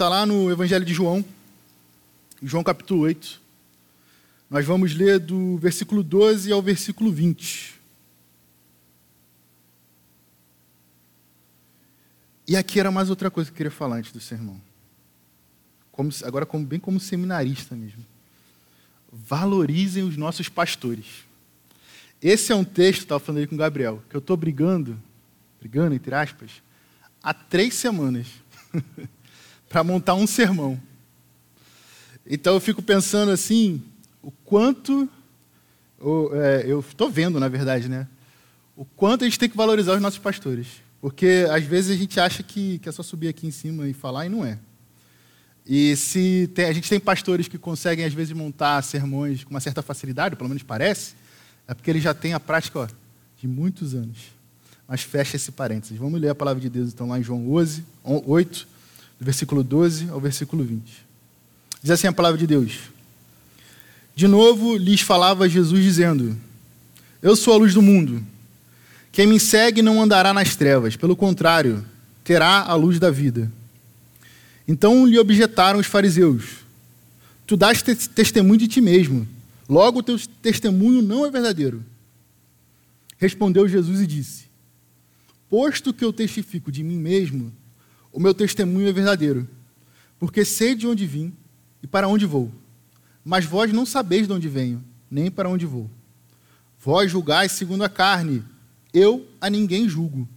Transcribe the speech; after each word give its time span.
está 0.00 0.08
lá 0.08 0.24
no 0.24 0.50
Evangelho 0.50 0.82
de 0.82 0.94
João, 0.94 1.22
João 2.42 2.64
capítulo 2.64 3.02
8. 3.02 3.38
Nós 4.48 4.64
vamos 4.64 4.94
ler 4.94 5.18
do 5.18 5.58
versículo 5.58 6.02
12 6.02 6.50
ao 6.50 6.62
versículo 6.62 7.12
20. 7.12 7.78
E 12.48 12.56
aqui 12.56 12.80
era 12.80 12.90
mais 12.90 13.10
outra 13.10 13.30
coisa 13.30 13.50
que 13.50 13.52
eu 13.52 13.56
queria 13.58 13.70
falar 13.70 13.96
antes 13.96 14.10
do 14.10 14.20
sermão. 14.20 14.58
Como, 15.92 16.10
agora, 16.24 16.46
como, 16.46 16.64
bem 16.64 16.80
como 16.80 16.98
seminarista 16.98 17.76
mesmo. 17.76 18.02
Valorizem 19.12 20.02
os 20.02 20.16
nossos 20.16 20.48
pastores. 20.48 21.26
Esse 22.22 22.52
é 22.52 22.56
um 22.56 22.64
texto, 22.64 23.00
estava 23.02 23.20
falando 23.20 23.40
aí 23.40 23.46
com 23.46 23.54
o 23.54 23.58
Gabriel, 23.58 24.02
que 24.08 24.16
eu 24.16 24.20
estou 24.20 24.34
brigando, 24.34 24.98
brigando 25.60 25.94
entre 25.94 26.14
aspas, 26.14 26.62
há 27.22 27.34
três 27.34 27.74
semanas 27.74 28.28
para 29.70 29.84
montar 29.84 30.14
um 30.14 30.26
sermão. 30.26 30.78
Então 32.28 32.54
eu 32.54 32.60
fico 32.60 32.82
pensando 32.82 33.30
assim, 33.30 33.80
o 34.20 34.30
quanto. 34.30 35.08
É, 36.32 36.64
eu 36.66 36.80
estou 36.80 37.08
vendo, 37.08 37.38
na 37.38 37.48
verdade, 37.48 37.88
né? 37.88 38.06
O 38.76 38.84
quanto 38.84 39.22
a 39.22 39.26
gente 39.26 39.38
tem 39.38 39.48
que 39.48 39.56
valorizar 39.56 39.94
os 39.94 40.02
nossos 40.02 40.18
pastores. 40.18 40.66
Porque 41.00 41.46
às 41.50 41.64
vezes 41.64 41.96
a 41.96 41.98
gente 41.98 42.18
acha 42.18 42.42
que, 42.42 42.78
que 42.80 42.88
é 42.88 42.92
só 42.92 43.02
subir 43.02 43.28
aqui 43.28 43.46
em 43.46 43.50
cima 43.50 43.88
e 43.88 43.92
falar, 43.92 44.26
e 44.26 44.28
não 44.28 44.44
é. 44.44 44.58
E 45.64 45.94
se 45.94 46.50
tem, 46.52 46.64
a 46.64 46.72
gente 46.72 46.88
tem 46.88 46.98
pastores 46.98 47.46
que 47.46 47.56
conseguem, 47.56 48.04
às 48.04 48.12
vezes, 48.12 48.32
montar 48.32 48.82
sermões 48.82 49.44
com 49.44 49.50
uma 49.50 49.60
certa 49.60 49.82
facilidade, 49.82 50.34
pelo 50.34 50.48
menos 50.48 50.64
parece, 50.64 51.14
é 51.68 51.74
porque 51.74 51.90
eles 51.90 52.02
já 52.02 52.12
têm 52.12 52.34
a 52.34 52.40
prática 52.40 52.80
ó, 52.80 52.88
de 53.40 53.46
muitos 53.46 53.94
anos. 53.94 54.18
Mas 54.88 55.02
fecha 55.02 55.36
esse 55.36 55.52
parênteses. 55.52 55.96
Vamos 55.96 56.20
ler 56.20 56.30
a 56.30 56.34
palavra 56.34 56.60
de 56.60 56.68
Deus, 56.68 56.92
então, 56.92 57.08
lá 57.08 57.20
em 57.20 57.22
João 57.22 57.52
11, 57.52 57.84
8, 58.02 58.66
do 59.20 59.24
versículo 59.24 59.62
12 59.62 60.08
ao 60.08 60.18
versículo 60.18 60.64
20. 60.64 60.82
Diz 61.82 61.90
assim 61.90 62.06
a 62.06 62.12
palavra 62.12 62.38
de 62.38 62.46
Deus. 62.46 62.78
De 64.16 64.26
novo 64.26 64.76
lhes 64.76 65.02
falava 65.02 65.48
Jesus, 65.48 65.84
dizendo: 65.84 66.36
Eu 67.20 67.36
sou 67.36 67.52
a 67.52 67.58
luz 67.58 67.74
do 67.74 67.82
mundo. 67.82 68.24
Quem 69.12 69.26
me 69.26 69.38
segue 69.38 69.82
não 69.82 70.00
andará 70.02 70.32
nas 70.32 70.56
trevas, 70.56 70.96
pelo 70.96 71.14
contrário, 71.14 71.84
terá 72.24 72.62
a 72.62 72.74
luz 72.74 72.98
da 72.98 73.10
vida. 73.10 73.52
Então 74.66 75.06
lhe 75.06 75.18
objetaram 75.18 75.78
os 75.78 75.86
fariseus: 75.86 76.64
Tu 77.46 77.56
dás 77.56 77.82
testemunho 77.82 78.58
de 78.58 78.68
ti 78.68 78.80
mesmo, 78.80 79.28
logo 79.68 79.98
o 79.98 80.02
teu 80.02 80.18
testemunho 80.40 81.02
não 81.02 81.26
é 81.26 81.30
verdadeiro. 81.30 81.84
Respondeu 83.18 83.68
Jesus 83.68 84.00
e 84.00 84.06
disse: 84.06 84.44
Posto 85.48 85.92
que 85.92 86.04
eu 86.04 86.12
testifico 86.12 86.72
de 86.72 86.82
mim 86.82 86.96
mesmo, 86.96 87.52
o 88.12 88.18
meu 88.18 88.34
testemunho 88.34 88.88
é 88.88 88.92
verdadeiro, 88.92 89.48
porque 90.18 90.44
sei 90.44 90.74
de 90.74 90.86
onde 90.86 91.06
vim 91.06 91.32
e 91.82 91.86
para 91.86 92.08
onde 92.08 92.26
vou. 92.26 92.50
Mas 93.24 93.44
vós 93.44 93.72
não 93.72 93.86
sabeis 93.86 94.26
de 94.26 94.32
onde 94.32 94.48
venho, 94.48 94.82
nem 95.10 95.30
para 95.30 95.48
onde 95.48 95.66
vou. 95.66 95.88
Vós 96.78 97.10
julgais 97.10 97.52
segundo 97.52 97.84
a 97.84 97.88
carne, 97.88 98.42
eu 98.92 99.26
a 99.40 99.48
ninguém 99.48 99.88
julgo. 99.88 100.28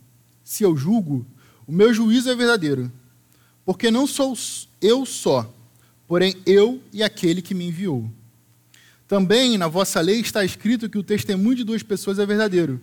Se 0.44 0.64
eu 0.64 0.76
julgo, 0.76 1.26
o 1.66 1.72
meu 1.72 1.94
juízo 1.94 2.30
é 2.30 2.36
verdadeiro, 2.36 2.92
porque 3.66 3.90
não 3.90 4.06
sou 4.06 4.38
eu 4.82 5.06
só, 5.06 5.52
porém 6.08 6.36
eu 6.46 6.82
e 6.92 7.02
aquele 7.02 7.42
que 7.42 7.54
me 7.54 7.68
enviou. 7.68 8.10
Também 9.08 9.58
na 9.58 9.68
vossa 9.68 10.02
lei 10.02 10.20
está 10.20 10.44
escrito 10.44 10.90
que 10.90 10.98
o 10.98 11.04
testemunho 11.04 11.56
de 11.56 11.64
duas 11.64 11.84
pessoas 11.84 12.20
é 12.20 12.26
verdadeiro. 12.26 12.82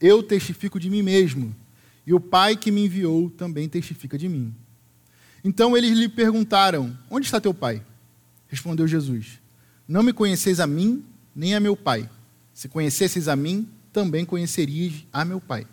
Eu 0.00 0.22
testifico 0.22 0.78
de 0.78 0.90
mim 0.90 1.02
mesmo 1.02 1.54
e 2.08 2.14
o 2.14 2.18
Pai 2.18 2.56
que 2.56 2.70
me 2.70 2.86
enviou 2.86 3.28
também 3.28 3.68
testifica 3.68 4.16
de 4.16 4.30
mim. 4.30 4.54
Então 5.44 5.76
eles 5.76 5.90
lhe 5.90 6.08
perguntaram: 6.08 6.96
Onde 7.10 7.26
está 7.26 7.38
teu 7.38 7.52
Pai? 7.52 7.82
Respondeu 8.48 8.88
Jesus: 8.88 9.38
Não 9.86 10.02
me 10.02 10.14
conheceis 10.14 10.58
a 10.58 10.66
mim, 10.66 11.04
nem 11.36 11.54
a 11.54 11.60
meu 11.60 11.76
Pai. 11.76 12.08
Se 12.54 12.66
conhecesseis 12.66 13.28
a 13.28 13.36
mim, 13.36 13.68
também 13.92 14.24
conhecerias 14.24 15.04
a 15.12 15.22
meu 15.22 15.38
Pai. 15.38 15.66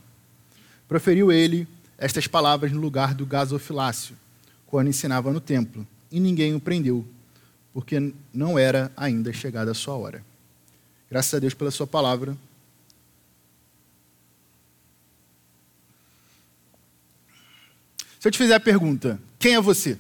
Proferiu 0.90 1.32
ele 1.32 1.66
estas 1.98 2.28
palavras 2.28 2.70
no 2.74 2.82
lugar 2.82 3.14
do 3.14 3.26
gasofilácio, 3.26 4.14
quando 4.68 4.90
ensinava 4.90 5.32
no 5.32 5.40
templo, 5.40 5.88
e 6.12 6.20
ninguém 6.20 6.54
o 6.54 6.60
prendeu, 6.60 7.06
porque 7.74 8.14
não 8.34 8.60
era 8.60 8.92
ainda 8.98 9.32
chegada 9.32 9.72
a 9.72 9.74
sua 9.74 9.96
hora. 9.96 10.22
Graças 11.10 11.34
a 11.34 11.40
Deus 11.40 11.54
pela 11.54 11.72
sua 11.72 11.88
palavra. 11.88 12.36
Se 18.26 18.30
eu 18.30 18.32
te 18.32 18.40
fizer 18.40 18.56
a 18.56 18.60
pergunta, 18.60 19.22
quem 19.38 19.54
é 19.54 19.62
você? 19.62 20.00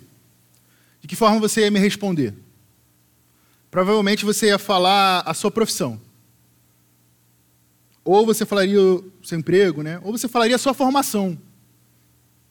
De 0.99 1.07
que 1.07 1.15
forma 1.15 1.39
você 1.39 1.61
ia 1.61 1.69
me 1.69 1.77
responder? 1.77 2.33
Provavelmente 3.69 4.25
você 4.25 4.47
ia 4.47 4.57
falar 4.57 5.19
a 5.27 5.31
sua 5.35 5.51
profissão. 5.51 6.01
Ou 8.03 8.25
você 8.25 8.43
falaria 8.43 8.81
o 8.81 9.11
seu 9.21 9.37
emprego, 9.37 9.83
né? 9.83 10.01
Ou 10.01 10.11
você 10.11 10.27
falaria 10.27 10.55
a 10.55 10.57
sua 10.57 10.73
formação. 10.73 11.37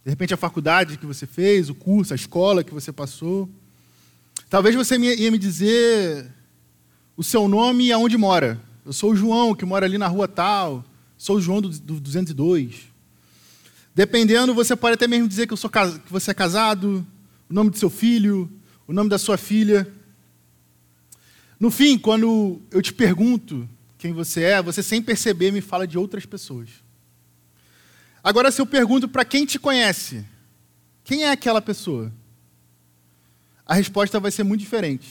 De 0.05 0.11
repente 0.11 0.33
a 0.33 0.37
faculdade 0.37 0.97
que 0.97 1.07
você 1.07 1.27
fez, 1.27 1.69
o 1.69 1.75
curso, 1.75 2.13
a 2.13 2.15
escola 2.15 2.63
que 2.63 2.73
você 2.73 2.93
passou. 2.93 3.51
Talvez 4.49 4.77
você 4.77 4.97
ia 4.97 5.29
me 5.29 5.39
dizer 5.39 6.31
o 7.17 7.25
seu 7.25 7.49
nome 7.49 7.87
e 7.87 7.93
aonde 7.93 8.17
mora. 8.17 8.61
Eu 8.87 8.93
sou 8.93 9.11
o 9.11 9.17
João, 9.17 9.57
que 9.57 9.65
mora 9.65 9.87
ali 9.87 9.99
na 9.99 10.07
rua 10.07 10.29
tal. 10.29 10.85
Sou 11.19 11.39
o 11.39 11.41
João 11.41 11.61
do 11.61 11.69
202. 11.69 12.94
Dependendo, 13.95 14.53
você 14.53 14.75
pode 14.75 14.95
até 14.95 15.07
mesmo 15.07 15.29
dizer 15.29 15.47
que, 15.47 15.53
eu 15.53 15.57
sou, 15.57 15.71
que 15.71 16.11
você 16.11 16.33
é 16.33 16.35
casado, 16.35 17.07
o 17.49 17.55
nome 17.55 17.71
do 17.71 17.79
seu 17.79 17.89
filho, 17.89 18.51
o 18.89 18.93
nome 18.93 19.09
da 19.09 19.19
sua 19.19 19.39
filha. 19.39 19.91
No 21.61 21.71
fim, 21.71 21.97
quando 21.97 22.61
eu 22.73 22.83
te 22.83 22.93
pergunto 22.93 23.69
quem 23.97 24.13
você 24.13 24.43
é, 24.43 24.63
você 24.63 24.83
sem 24.83 25.01
perceber 25.01 25.53
me 25.53 25.61
fala 25.61 25.87
de 25.87 25.97
outras 25.97 26.27
pessoas. 26.27 26.69
Agora, 28.23 28.51
se 28.51 28.61
eu 28.61 28.67
pergunto 28.67 29.09
para 29.09 29.25
quem 29.25 29.47
te 29.47 29.59
conhece, 29.59 30.25
quem 31.05 31.25
é 31.25 31.31
aquela 31.31 31.63
pessoa? 31.63 32.13
A 33.65 33.75
resposta 33.75 34.19
vai 34.19 34.31
ser 34.31 34.43
muito 34.43 34.61
diferente. 34.61 35.09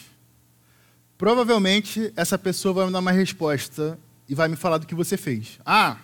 Provavelmente, 1.17 2.11
essa 2.15 2.37
pessoa 2.37 2.73
vai 2.73 2.85
me 2.87 2.91
dar 2.91 2.99
uma 2.99 3.11
resposta 3.11 3.97
e 4.27 4.35
vai 4.35 4.49
me 4.49 4.55
falar 4.55 4.77
do 4.77 4.85
que 4.85 4.93
você 4.93 5.15
fez. 5.15 5.59
Ah, 5.65 5.97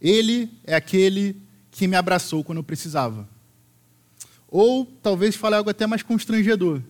ele 0.00 0.50
é 0.64 0.74
aquele 0.74 1.40
que 1.72 1.88
me 1.88 1.96
abraçou 1.96 2.44
quando 2.44 2.58
eu 2.58 2.62
precisava. 2.62 3.28
Ou 4.46 4.84
talvez 5.02 5.34
fale 5.34 5.56
algo 5.56 5.70
até 5.70 5.86
mais 5.86 6.02
constrangedor. 6.02 6.80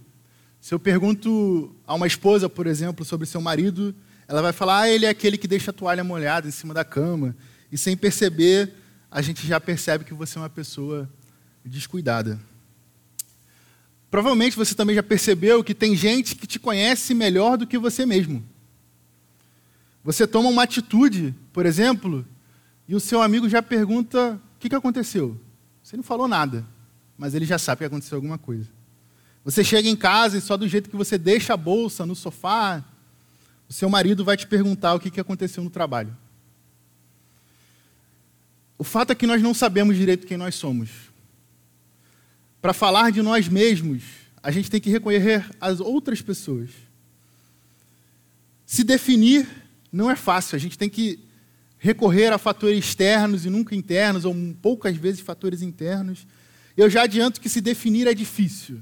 Se 0.60 0.74
eu 0.74 0.78
pergunto 0.78 1.74
a 1.86 1.94
uma 1.94 2.06
esposa, 2.06 2.48
por 2.48 2.66
exemplo, 2.66 3.04
sobre 3.04 3.26
seu 3.26 3.40
marido, 3.40 3.94
ela 4.28 4.42
vai 4.42 4.52
falar: 4.52 4.82
ah, 4.82 4.90
ele 4.90 5.06
é 5.06 5.08
aquele 5.08 5.38
que 5.38 5.48
deixa 5.48 5.70
a 5.70 5.74
toalha 5.74 6.04
molhada 6.04 6.46
em 6.46 6.50
cima 6.50 6.74
da 6.74 6.84
cama. 6.84 7.34
E 7.70 7.78
sem 7.78 7.96
perceber, 7.96 8.74
a 9.10 9.22
gente 9.22 9.46
já 9.46 9.60
percebe 9.60 10.04
que 10.04 10.12
você 10.12 10.36
é 10.36 10.40
uma 10.42 10.50
pessoa 10.50 11.08
descuidada. 11.64 12.38
Provavelmente 14.10 14.56
você 14.56 14.74
também 14.74 14.96
já 14.96 15.02
percebeu 15.02 15.64
que 15.64 15.74
tem 15.74 15.96
gente 15.96 16.34
que 16.34 16.46
te 16.46 16.58
conhece 16.58 17.14
melhor 17.14 17.56
do 17.56 17.66
que 17.66 17.78
você 17.78 18.04
mesmo. 18.04 18.44
Você 20.04 20.26
toma 20.26 20.50
uma 20.50 20.64
atitude, 20.64 21.34
por 21.52 21.64
exemplo, 21.64 22.26
e 22.88 22.94
o 22.94 23.00
seu 23.00 23.22
amigo 23.22 23.48
já 23.48 23.62
pergunta 23.62 24.38
que, 24.62 24.68
que 24.68 24.76
aconteceu? 24.76 25.36
Você 25.82 25.96
não 25.96 26.04
falou 26.04 26.28
nada, 26.28 26.64
mas 27.18 27.34
ele 27.34 27.44
já 27.44 27.58
sabe 27.58 27.80
que 27.80 27.84
aconteceu 27.84 28.14
alguma 28.14 28.38
coisa. 28.38 28.68
Você 29.44 29.64
chega 29.64 29.88
em 29.88 29.96
casa 29.96 30.38
e 30.38 30.40
só 30.40 30.56
do 30.56 30.68
jeito 30.68 30.88
que 30.88 30.94
você 30.94 31.18
deixa 31.18 31.54
a 31.54 31.56
bolsa 31.56 32.06
no 32.06 32.14
sofá, 32.14 32.84
o 33.68 33.72
seu 33.72 33.90
marido 33.90 34.24
vai 34.24 34.36
te 34.36 34.46
perguntar 34.46 34.94
o 34.94 35.00
que, 35.00 35.10
que 35.10 35.20
aconteceu 35.20 35.64
no 35.64 35.70
trabalho. 35.70 36.16
O 38.78 38.84
fato 38.84 39.10
é 39.10 39.16
que 39.16 39.26
nós 39.26 39.42
não 39.42 39.52
sabemos 39.52 39.96
direito 39.96 40.28
quem 40.28 40.36
nós 40.36 40.54
somos. 40.54 40.90
Para 42.60 42.72
falar 42.72 43.10
de 43.10 43.20
nós 43.20 43.48
mesmos, 43.48 44.04
a 44.40 44.52
gente 44.52 44.70
tem 44.70 44.80
que 44.80 44.90
reconhecer 44.90 45.44
as 45.60 45.80
outras 45.80 46.22
pessoas. 46.22 46.70
Se 48.64 48.84
definir 48.84 49.48
não 49.90 50.08
é 50.08 50.14
fácil, 50.14 50.54
a 50.54 50.58
gente 50.60 50.78
tem 50.78 50.88
que 50.88 51.18
recorrer 51.82 52.32
a 52.32 52.38
fatores 52.38 52.78
externos 52.78 53.44
e 53.44 53.50
nunca 53.50 53.74
internos, 53.74 54.24
ou 54.24 54.32
poucas 54.62 54.96
vezes 54.96 55.20
fatores 55.20 55.62
internos. 55.62 56.24
Eu 56.76 56.88
já 56.88 57.02
adianto 57.02 57.40
que 57.40 57.48
se 57.48 57.60
definir 57.60 58.06
é 58.06 58.14
difícil. 58.14 58.80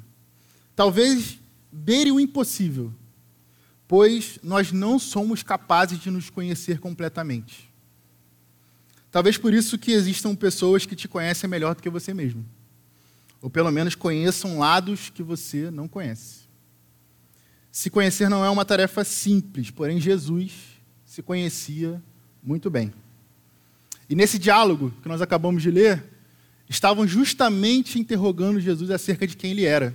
Talvez 0.77 1.39
beire 1.73 2.13
o 2.13 2.21
impossível, 2.21 2.93
pois 3.89 4.39
nós 4.43 4.71
não 4.71 4.99
somos 4.99 5.43
capazes 5.43 5.99
de 5.99 6.11
nos 6.11 6.29
conhecer 6.29 6.79
completamente. 6.79 7.71
Talvez 9.11 9.39
por 9.39 9.55
isso 9.55 9.79
que 9.79 9.93
existam 9.93 10.35
pessoas 10.37 10.85
que 10.85 10.95
te 10.95 11.09
conhecem 11.09 11.49
melhor 11.49 11.75
do 11.75 11.83
que 11.83 11.89
você 11.89 12.13
mesmo. 12.13 12.45
Ou 13.41 13.49
pelo 13.49 13.71
menos 13.71 13.95
conheçam 13.95 14.59
lados 14.59 15.09
que 15.09 15.23
você 15.23 15.71
não 15.71 15.89
conhece. 15.89 16.41
Se 17.73 17.89
conhecer 17.89 18.29
não 18.29 18.45
é 18.45 18.51
uma 18.51 18.67
tarefa 18.67 19.03
simples, 19.05 19.71
porém 19.71 19.99
Jesus 19.99 20.53
se 21.03 21.23
conhecia 21.23 22.03
muito 22.43 22.71
bem. 22.71 22.93
E 24.09 24.15
nesse 24.15 24.39
diálogo 24.39 24.93
que 25.03 25.09
nós 25.09 25.23
acabamos 25.23 25.63
de 25.63 25.71
ler, 25.71 26.03
estavam 26.69 27.07
justamente 27.07 27.99
interrogando 27.99 28.61
Jesus 28.61 28.91
acerca 28.91 29.27
de 29.27 29.37
quem 29.37 29.51
ele 29.51 29.65
era. 29.65 29.95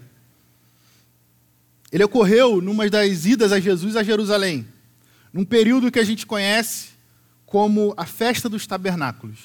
Ele 1.92 2.04
ocorreu 2.04 2.62
numa 2.62 2.90
das 2.90 3.26
idas 3.26 3.52
a 3.52 3.60
Jesus 3.60 3.96
a 3.96 4.04
Jerusalém, 4.04 4.68
num 5.32 5.46
período 5.46 5.92
que 5.92 6.00
a 6.00 6.04
gente 6.04 6.26
conhece 6.26 6.90
como 7.46 7.94
a 7.96 8.06
festa 8.06 8.50
dos 8.50 8.68
tabernáculos. 8.68 9.40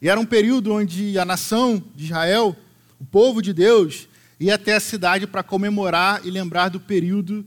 E 0.00 0.08
era 0.08 0.18
um 0.18 0.26
período 0.26 0.72
onde 0.72 1.18
a 1.18 1.24
nação 1.24 1.82
de 1.94 2.04
Israel, 2.04 2.56
o 3.00 3.04
povo 3.04 3.42
de 3.42 3.52
Deus, 3.52 4.08
ia 4.38 4.54
até 4.54 4.74
a 4.74 4.80
cidade 4.80 5.26
para 5.26 5.42
comemorar 5.42 6.24
e 6.24 6.30
lembrar 6.30 6.68
do 6.68 6.80
período 6.80 7.44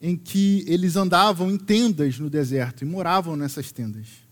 em 0.00 0.16
que 0.16 0.64
eles 0.66 0.96
andavam 0.96 1.50
em 1.50 1.58
tendas 1.58 2.18
no 2.18 2.30
deserto 2.30 2.82
e 2.82 2.86
moravam 2.86 3.36
nessas 3.36 3.72
tendas. 3.72 4.27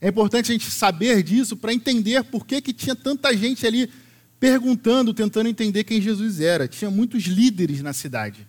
É 0.00 0.08
importante 0.08 0.50
a 0.50 0.54
gente 0.54 0.70
saber 0.70 1.22
disso 1.22 1.56
para 1.56 1.72
entender 1.72 2.24
por 2.24 2.46
que, 2.46 2.60
que 2.60 2.72
tinha 2.72 2.96
tanta 2.96 3.36
gente 3.36 3.66
ali 3.66 3.90
perguntando, 4.38 5.12
tentando 5.12 5.48
entender 5.48 5.84
quem 5.84 6.00
Jesus 6.00 6.40
era. 6.40 6.66
Tinha 6.66 6.90
muitos 6.90 7.24
líderes 7.24 7.82
na 7.82 7.92
cidade. 7.92 8.46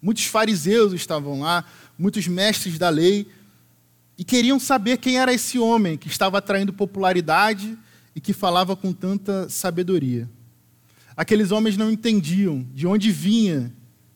Muitos 0.00 0.26
fariseus 0.26 0.92
estavam 0.92 1.40
lá, 1.40 1.64
muitos 1.98 2.28
mestres 2.28 2.78
da 2.78 2.88
lei, 2.90 3.26
e 4.16 4.22
queriam 4.22 4.60
saber 4.60 4.98
quem 4.98 5.18
era 5.18 5.32
esse 5.32 5.58
homem 5.58 5.96
que 5.96 6.06
estava 6.06 6.38
atraindo 6.38 6.72
popularidade 6.72 7.76
e 8.14 8.20
que 8.20 8.32
falava 8.32 8.76
com 8.76 8.92
tanta 8.92 9.48
sabedoria. 9.48 10.28
Aqueles 11.16 11.50
homens 11.50 11.76
não 11.76 11.90
entendiam 11.90 12.64
de 12.72 12.86
onde 12.86 13.10
vinha 13.10 13.72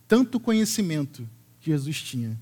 tanto 0.06 0.38
conhecimento 0.38 1.28
que 1.60 1.70
Jesus 1.70 2.00
tinha. 2.00 2.38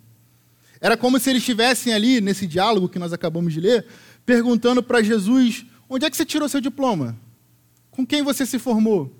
Era 0.80 0.96
como 0.96 1.18
se 1.18 1.30
eles 1.30 1.40
estivessem 1.40 1.92
ali, 1.94 2.20
nesse 2.20 2.46
diálogo 2.46 2.88
que 2.88 2.98
nós 2.98 3.12
acabamos 3.12 3.52
de 3.52 3.60
ler, 3.60 3.86
perguntando 4.26 4.82
para 4.82 5.02
Jesus: 5.02 5.64
onde 5.88 6.04
é 6.04 6.10
que 6.10 6.16
você 6.16 6.26
tirou 6.26 6.48
seu 6.48 6.60
diploma? 6.60 7.16
Com 7.90 8.04
quem 8.04 8.22
você 8.22 8.44
se 8.44 8.58
formou? 8.58 9.16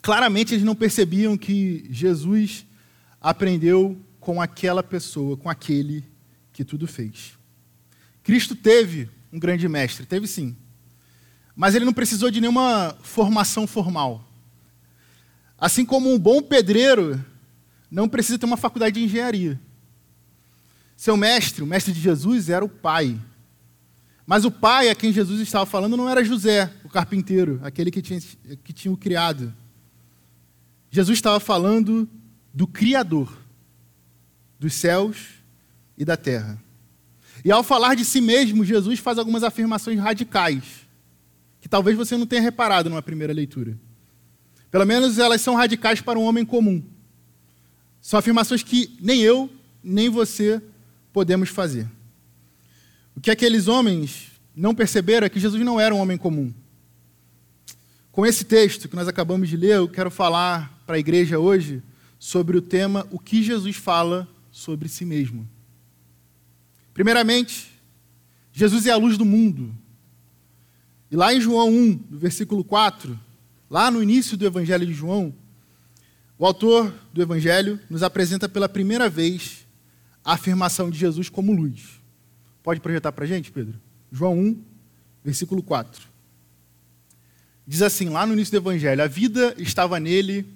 Claramente 0.00 0.54
eles 0.54 0.64
não 0.64 0.74
percebiam 0.74 1.36
que 1.36 1.86
Jesus 1.90 2.64
aprendeu 3.20 4.00
com 4.18 4.40
aquela 4.40 4.82
pessoa, 4.82 5.36
com 5.36 5.50
aquele 5.50 6.04
que 6.52 6.64
tudo 6.64 6.86
fez. 6.86 7.36
Cristo 8.22 8.54
teve 8.54 9.10
um 9.32 9.38
grande 9.38 9.68
mestre, 9.68 10.06
teve 10.06 10.26
sim. 10.26 10.56
Mas 11.54 11.74
ele 11.74 11.84
não 11.84 11.92
precisou 11.92 12.30
de 12.30 12.40
nenhuma 12.40 12.96
formação 13.02 13.66
formal. 13.66 14.26
Assim 15.58 15.84
como 15.84 16.12
um 16.12 16.18
bom 16.18 16.42
pedreiro 16.42 17.22
não 17.90 18.08
precisa 18.08 18.38
ter 18.38 18.46
uma 18.46 18.56
faculdade 18.56 18.98
de 18.98 19.04
engenharia. 19.04 19.60
Seu 20.96 21.16
mestre, 21.16 21.62
o 21.62 21.66
mestre 21.66 21.92
de 21.92 22.00
Jesus, 22.00 22.48
era 22.48 22.64
o 22.64 22.68
pai. 22.68 23.20
Mas 24.26 24.44
o 24.44 24.50
pai 24.50 24.88
a 24.88 24.94
quem 24.94 25.12
Jesus 25.12 25.40
estava 25.40 25.66
falando 25.66 25.96
não 25.96 26.08
era 26.08 26.24
José, 26.24 26.72
o 26.84 26.88
carpinteiro, 26.88 27.60
aquele 27.62 27.90
que 27.90 28.00
tinha, 28.00 28.20
que 28.62 28.72
tinha 28.72 28.92
o 28.92 28.96
criado. 28.96 29.52
Jesus 30.90 31.18
estava 31.18 31.40
falando 31.40 32.08
do 32.52 32.66
Criador 32.66 33.42
dos 34.62 34.74
céus 34.74 35.16
e 35.98 36.04
da 36.04 36.16
terra. 36.16 36.62
E 37.44 37.50
ao 37.50 37.64
falar 37.64 37.96
de 37.96 38.04
si 38.04 38.20
mesmo, 38.20 38.64
Jesus 38.64 39.00
faz 39.00 39.18
algumas 39.18 39.42
afirmações 39.42 39.98
radicais, 39.98 40.62
que 41.60 41.68
talvez 41.68 41.96
você 41.96 42.16
não 42.16 42.26
tenha 42.26 42.40
reparado 42.40 42.88
numa 42.88 43.02
primeira 43.02 43.32
leitura. 43.32 43.76
Pelo 44.70 44.86
menos 44.86 45.18
elas 45.18 45.40
são 45.40 45.56
radicais 45.56 46.00
para 46.00 46.18
um 46.18 46.22
homem 46.22 46.44
comum. 46.44 46.82
São 48.00 48.18
afirmações 48.18 48.62
que 48.62 48.96
nem 49.00 49.20
eu, 49.20 49.50
nem 49.82 50.08
você 50.08 50.62
podemos 51.12 51.48
fazer. 51.48 51.88
O 53.14 53.20
que 53.20 53.30
aqueles 53.30 53.68
homens 53.68 54.32
não 54.54 54.74
perceberam 54.74 55.26
é 55.26 55.30
que 55.30 55.40
Jesus 55.40 55.64
não 55.64 55.78
era 55.78 55.94
um 55.94 55.98
homem 55.98 56.16
comum. 56.16 56.52
Com 58.10 58.26
esse 58.26 58.44
texto 58.44 58.88
que 58.88 58.96
nós 58.96 59.08
acabamos 59.08 59.48
de 59.48 59.56
ler, 59.56 59.76
eu 59.76 59.88
quero 59.88 60.10
falar 60.10 60.82
para 60.86 60.96
a 60.96 60.98
igreja 60.98 61.38
hoje 61.38 61.82
sobre 62.18 62.56
o 62.56 62.62
tema 62.62 63.06
O 63.10 63.18
que 63.18 63.42
Jesus 63.42 63.76
fala 63.76 64.28
sobre 64.50 64.88
si 64.88 65.04
mesmo. 65.04 65.48
Primeiramente, 66.92 67.72
Jesus 68.52 68.86
é 68.86 68.90
a 68.90 68.96
luz 68.96 69.16
do 69.16 69.24
mundo. 69.24 69.74
E 71.10 71.16
lá 71.16 71.32
em 71.32 71.40
João 71.40 71.70
1, 71.70 72.00
no 72.10 72.18
versículo 72.18 72.62
4, 72.62 73.18
lá 73.70 73.90
no 73.90 74.02
início 74.02 74.36
do 74.36 74.44
Evangelho 74.44 74.86
de 74.86 74.92
João, 74.92 75.34
o 76.38 76.44
autor 76.44 76.92
do 77.12 77.22
Evangelho 77.22 77.80
nos 77.88 78.02
apresenta 78.02 78.48
pela 78.48 78.68
primeira 78.68 79.08
vez 79.08 79.66
a 80.24 80.34
afirmação 80.34 80.90
de 80.90 80.98
Jesus 80.98 81.28
como 81.30 81.52
luz. 81.52 82.01
Pode 82.62 82.80
projetar 82.80 83.12
para 83.12 83.24
a 83.24 83.28
gente, 83.28 83.50
Pedro? 83.50 83.74
João 84.10 84.38
1, 84.38 84.62
versículo 85.24 85.62
4. 85.62 86.06
Diz 87.66 87.82
assim, 87.82 88.08
lá 88.08 88.26
no 88.26 88.34
início 88.34 88.52
do 88.52 88.62
Evangelho: 88.62 89.02
A 89.02 89.06
vida 89.06 89.54
estava 89.58 89.98
nele 89.98 90.46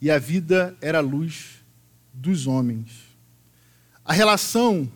e 0.00 0.10
a 0.10 0.18
vida 0.18 0.76
era 0.80 0.98
a 0.98 1.02
luz 1.02 1.62
dos 2.12 2.46
homens. 2.46 2.90
A 4.04 4.12
relação 4.12 4.90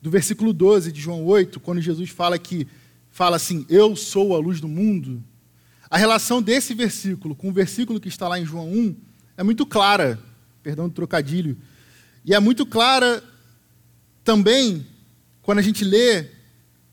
do 0.00 0.10
versículo 0.10 0.52
12 0.52 0.92
de 0.92 1.00
João 1.00 1.24
8, 1.24 1.60
quando 1.60 1.80
Jesus 1.80 2.10
fala 2.10 2.38
que 2.38 2.66
fala 3.10 3.36
assim: 3.36 3.64
Eu 3.68 3.96
sou 3.96 4.34
a 4.34 4.38
luz 4.38 4.60
do 4.60 4.68
mundo. 4.68 5.22
A 5.88 5.96
relação 5.96 6.42
desse 6.42 6.74
versículo 6.74 7.34
com 7.34 7.50
o 7.50 7.52
versículo 7.52 8.00
que 8.00 8.08
está 8.08 8.26
lá 8.26 8.38
em 8.38 8.46
João 8.46 8.70
1 8.70 8.96
é 9.36 9.42
muito 9.42 9.66
clara, 9.66 10.18
perdão 10.62 10.88
do 10.88 10.94
trocadilho, 10.94 11.56
e 12.24 12.34
é 12.34 12.40
muito 12.40 12.64
clara 12.64 13.22
também 14.24 14.86
quando 15.42 15.58
a 15.58 15.62
gente 15.62 15.84
lê 15.84 16.26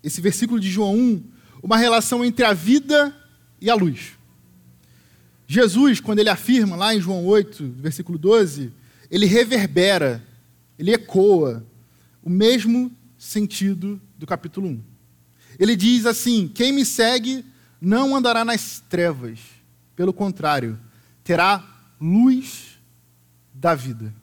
esse 0.04 0.20
versículo 0.20 0.60
de 0.60 0.70
João 0.70 0.96
1, 0.96 1.24
uma 1.62 1.78
relação 1.78 2.26
entre 2.26 2.44
a 2.44 2.54
vida 2.54 3.16
e 3.62 3.70
a 3.70 3.76
luz. 3.76 4.18
Jesus, 5.48 6.00
quando 6.00 6.20
ele 6.20 6.30
afirma 6.30 6.76
lá 6.76 6.94
em 6.94 7.02
João 7.02 7.26
8, 7.26 7.76
versículo 7.78 8.18
12, 8.18 8.72
ele 9.10 9.26
reverbera, 9.26 10.24
ele 10.78 10.94
ecoa 10.94 11.66
o 12.24 12.30
mesmo 12.30 12.92
sentido 13.18 14.00
do 14.18 14.26
capítulo 14.28 14.68
1. 14.68 14.82
Ele 15.60 15.76
diz 15.76 16.06
assim: 16.06 16.48
Quem 16.48 16.72
me 16.72 16.86
segue 16.86 17.44
não 17.82 18.16
andará 18.16 18.46
nas 18.46 18.82
trevas, 18.90 19.40
pelo 19.96 20.14
contrário, 20.14 20.80
terá 21.24 21.64
luz 22.00 22.80
da 23.54 23.76
vida. 23.76 24.14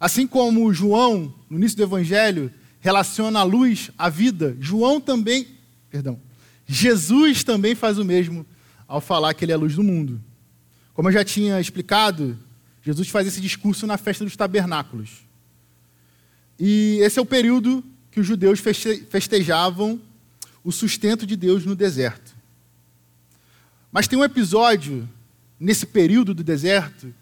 Assim 0.00 0.26
como 0.26 0.72
João, 0.72 1.32
no 1.48 1.58
início 1.58 1.76
do 1.76 1.84
evangelho, 1.84 2.50
relaciona 2.82 3.38
a 3.38 3.44
luz 3.44 3.92
à 3.96 4.10
vida, 4.10 4.56
João 4.58 5.00
também, 5.00 5.46
perdão, 5.88 6.20
Jesus 6.66 7.44
também 7.44 7.76
faz 7.76 7.96
o 7.96 8.04
mesmo 8.04 8.44
ao 8.88 9.00
falar 9.00 9.32
que 9.34 9.44
ele 9.44 9.52
é 9.52 9.54
a 9.54 9.58
luz 9.58 9.76
do 9.76 9.84
mundo. 9.84 10.20
Como 10.92 11.08
eu 11.08 11.12
já 11.12 11.24
tinha 11.24 11.60
explicado, 11.60 12.36
Jesus 12.82 13.08
faz 13.08 13.26
esse 13.28 13.40
discurso 13.40 13.86
na 13.86 13.96
festa 13.96 14.24
dos 14.24 14.36
tabernáculos. 14.36 15.24
E 16.58 16.98
esse 17.00 17.20
é 17.20 17.22
o 17.22 17.26
período 17.26 17.84
que 18.10 18.18
os 18.18 18.26
judeus 18.26 18.60
festejavam 19.08 20.00
o 20.64 20.72
sustento 20.72 21.24
de 21.24 21.36
Deus 21.36 21.64
no 21.64 21.76
deserto. 21.76 22.34
Mas 23.92 24.08
tem 24.08 24.18
um 24.18 24.24
episódio 24.24 25.08
nesse 25.58 25.86
período 25.86 26.34
do 26.34 26.42
deserto 26.42 27.14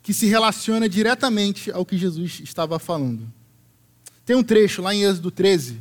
que 0.00 0.14
se 0.14 0.26
relaciona 0.26 0.88
diretamente 0.88 1.72
ao 1.72 1.84
que 1.84 1.98
Jesus 1.98 2.40
estava 2.40 2.78
falando. 2.78 3.37
Tem 4.28 4.36
um 4.36 4.42
trecho 4.42 4.82
lá 4.82 4.94
em 4.94 5.04
Êxodo 5.04 5.30
13, 5.30 5.78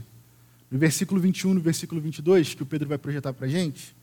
no 0.72 0.80
versículo 0.80 1.20
21 1.20 1.56
no 1.56 1.60
versículo 1.60 2.00
22, 2.00 2.54
que 2.54 2.64
o 2.64 2.66
Pedro 2.66 2.88
vai 2.88 2.98
projetar 2.98 3.34
para 3.34 3.46
a 3.46 3.50
gente, 3.50 3.94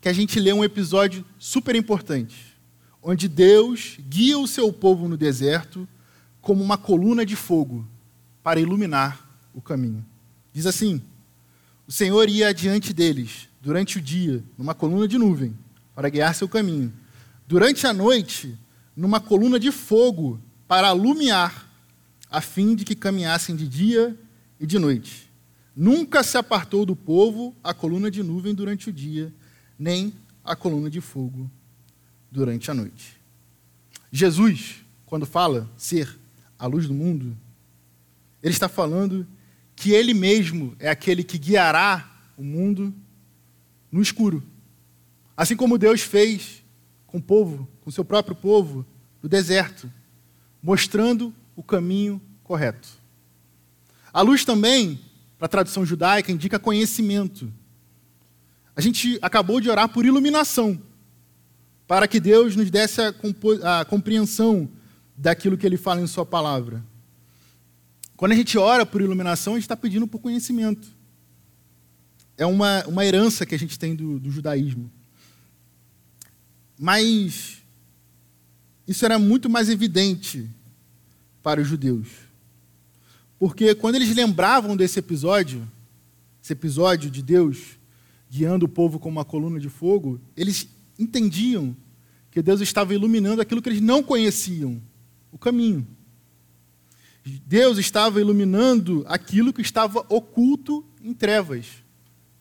que 0.00 0.08
a 0.08 0.12
gente 0.14 0.40
lê 0.40 0.54
um 0.54 0.64
episódio 0.64 1.22
super 1.38 1.76
importante, 1.76 2.34
onde 3.02 3.28
Deus 3.28 3.98
guia 4.08 4.38
o 4.38 4.46
seu 4.46 4.72
povo 4.72 5.06
no 5.06 5.18
deserto 5.18 5.86
como 6.40 6.64
uma 6.64 6.78
coluna 6.78 7.26
de 7.26 7.36
fogo 7.36 7.86
para 8.42 8.58
iluminar 8.58 9.22
o 9.52 9.60
caminho. 9.60 10.02
Diz 10.50 10.64
assim: 10.64 11.02
O 11.86 11.92
Senhor 11.92 12.30
ia 12.30 12.48
adiante 12.48 12.94
deles 12.94 13.50
durante 13.60 13.98
o 13.98 14.00
dia, 14.00 14.42
numa 14.56 14.74
coluna 14.74 15.06
de 15.06 15.18
nuvem, 15.18 15.54
para 15.94 16.08
guiar 16.08 16.34
seu 16.34 16.48
caminho. 16.48 16.90
Durante 17.46 17.86
a 17.86 17.92
noite, 17.92 18.56
numa 18.96 19.20
coluna 19.20 19.60
de 19.60 19.70
fogo, 19.70 20.40
para 20.66 20.88
alumiar 20.88 21.70
a 22.32 22.40
fim 22.40 22.74
de 22.74 22.82
que 22.82 22.96
caminhassem 22.96 23.54
de 23.54 23.68
dia 23.68 24.18
e 24.58 24.66
de 24.66 24.78
noite. 24.78 25.30
Nunca 25.76 26.22
se 26.22 26.38
apartou 26.38 26.86
do 26.86 26.96
povo 26.96 27.54
a 27.62 27.74
coluna 27.74 28.10
de 28.10 28.22
nuvem 28.22 28.54
durante 28.54 28.88
o 28.88 28.92
dia, 28.92 29.32
nem 29.78 30.14
a 30.42 30.56
coluna 30.56 30.88
de 30.88 31.00
fogo 31.00 31.50
durante 32.30 32.70
a 32.70 32.74
noite. 32.74 33.20
Jesus, 34.10 34.82
quando 35.04 35.26
fala 35.26 35.70
ser 35.76 36.18
a 36.58 36.66
luz 36.66 36.88
do 36.88 36.94
mundo, 36.94 37.36
ele 38.42 38.54
está 38.54 38.68
falando 38.68 39.26
que 39.76 39.92
ele 39.92 40.14
mesmo 40.14 40.74
é 40.78 40.88
aquele 40.88 41.22
que 41.22 41.36
guiará 41.36 42.10
o 42.36 42.42
mundo 42.42 42.94
no 43.90 44.00
escuro. 44.00 44.42
Assim 45.36 45.54
como 45.54 45.76
Deus 45.76 46.00
fez 46.00 46.62
com 47.06 47.18
o 47.18 47.22
povo, 47.22 47.68
com 47.82 47.90
o 47.90 47.92
seu 47.92 48.04
próprio 48.04 48.34
povo, 48.34 48.86
no 49.22 49.28
deserto, 49.28 49.90
mostrando 50.62 51.34
o 51.56 51.62
caminho 51.62 52.20
correto. 52.42 52.88
A 54.12 54.20
luz 54.20 54.44
também, 54.44 55.00
para 55.38 55.46
a 55.46 55.48
tradução 55.48 55.84
judaica, 55.84 56.30
indica 56.30 56.58
conhecimento. 56.58 57.52
a 58.74 58.80
gente 58.80 59.18
acabou 59.20 59.60
de 59.60 59.68
orar 59.68 59.88
por 59.88 60.04
iluminação, 60.04 60.80
para 61.86 62.08
que 62.08 62.18
Deus 62.20 62.56
nos 62.56 62.70
desse 62.70 63.00
a, 63.00 63.80
a 63.80 63.84
compreensão 63.84 64.68
daquilo 65.16 65.56
que 65.56 65.66
Ele 65.66 65.76
fala 65.76 66.00
em 66.00 66.06
Sua 66.06 66.24
palavra. 66.24 66.82
Quando 68.16 68.32
a 68.32 68.36
gente 68.36 68.56
ora 68.56 68.86
por 68.86 69.00
iluminação, 69.00 69.54
a 69.54 69.56
gente 69.56 69.64
está 69.64 69.76
pedindo 69.76 70.06
por 70.06 70.20
conhecimento. 70.20 70.88
É 72.36 72.46
uma, 72.46 72.84
uma 72.86 73.04
herança 73.04 73.44
que 73.44 73.54
a 73.54 73.58
gente 73.58 73.78
tem 73.78 73.94
do, 73.94 74.18
do 74.18 74.30
judaísmo. 74.30 74.90
Mas 76.78 77.62
isso 78.86 79.04
era 79.04 79.18
muito 79.18 79.50
mais 79.50 79.68
evidente 79.68 80.48
para 81.42 81.60
os 81.60 81.68
judeus. 81.68 82.08
Porque 83.38 83.74
quando 83.74 83.96
eles 83.96 84.14
lembravam 84.14 84.76
desse 84.76 84.98
episódio, 84.98 85.68
esse 86.42 86.52
episódio 86.52 87.10
de 87.10 87.22
Deus 87.22 87.78
guiando 88.30 88.66
o 88.66 88.68
povo 88.68 88.98
com 88.98 89.08
uma 89.08 89.24
coluna 89.24 89.60
de 89.60 89.68
fogo, 89.68 90.20
eles 90.36 90.68
entendiam 90.98 91.76
que 92.30 92.40
Deus 92.40 92.60
estava 92.60 92.94
iluminando 92.94 93.42
aquilo 93.42 93.60
que 93.60 93.68
eles 93.68 93.80
não 93.80 94.02
conheciam, 94.02 94.80
o 95.30 95.36
caminho. 95.36 95.86
Deus 97.46 97.78
estava 97.78 98.20
iluminando 98.20 99.04
aquilo 99.06 99.52
que 99.52 99.60
estava 99.60 100.00
oculto 100.08 100.84
em 101.02 101.12
trevas, 101.12 101.66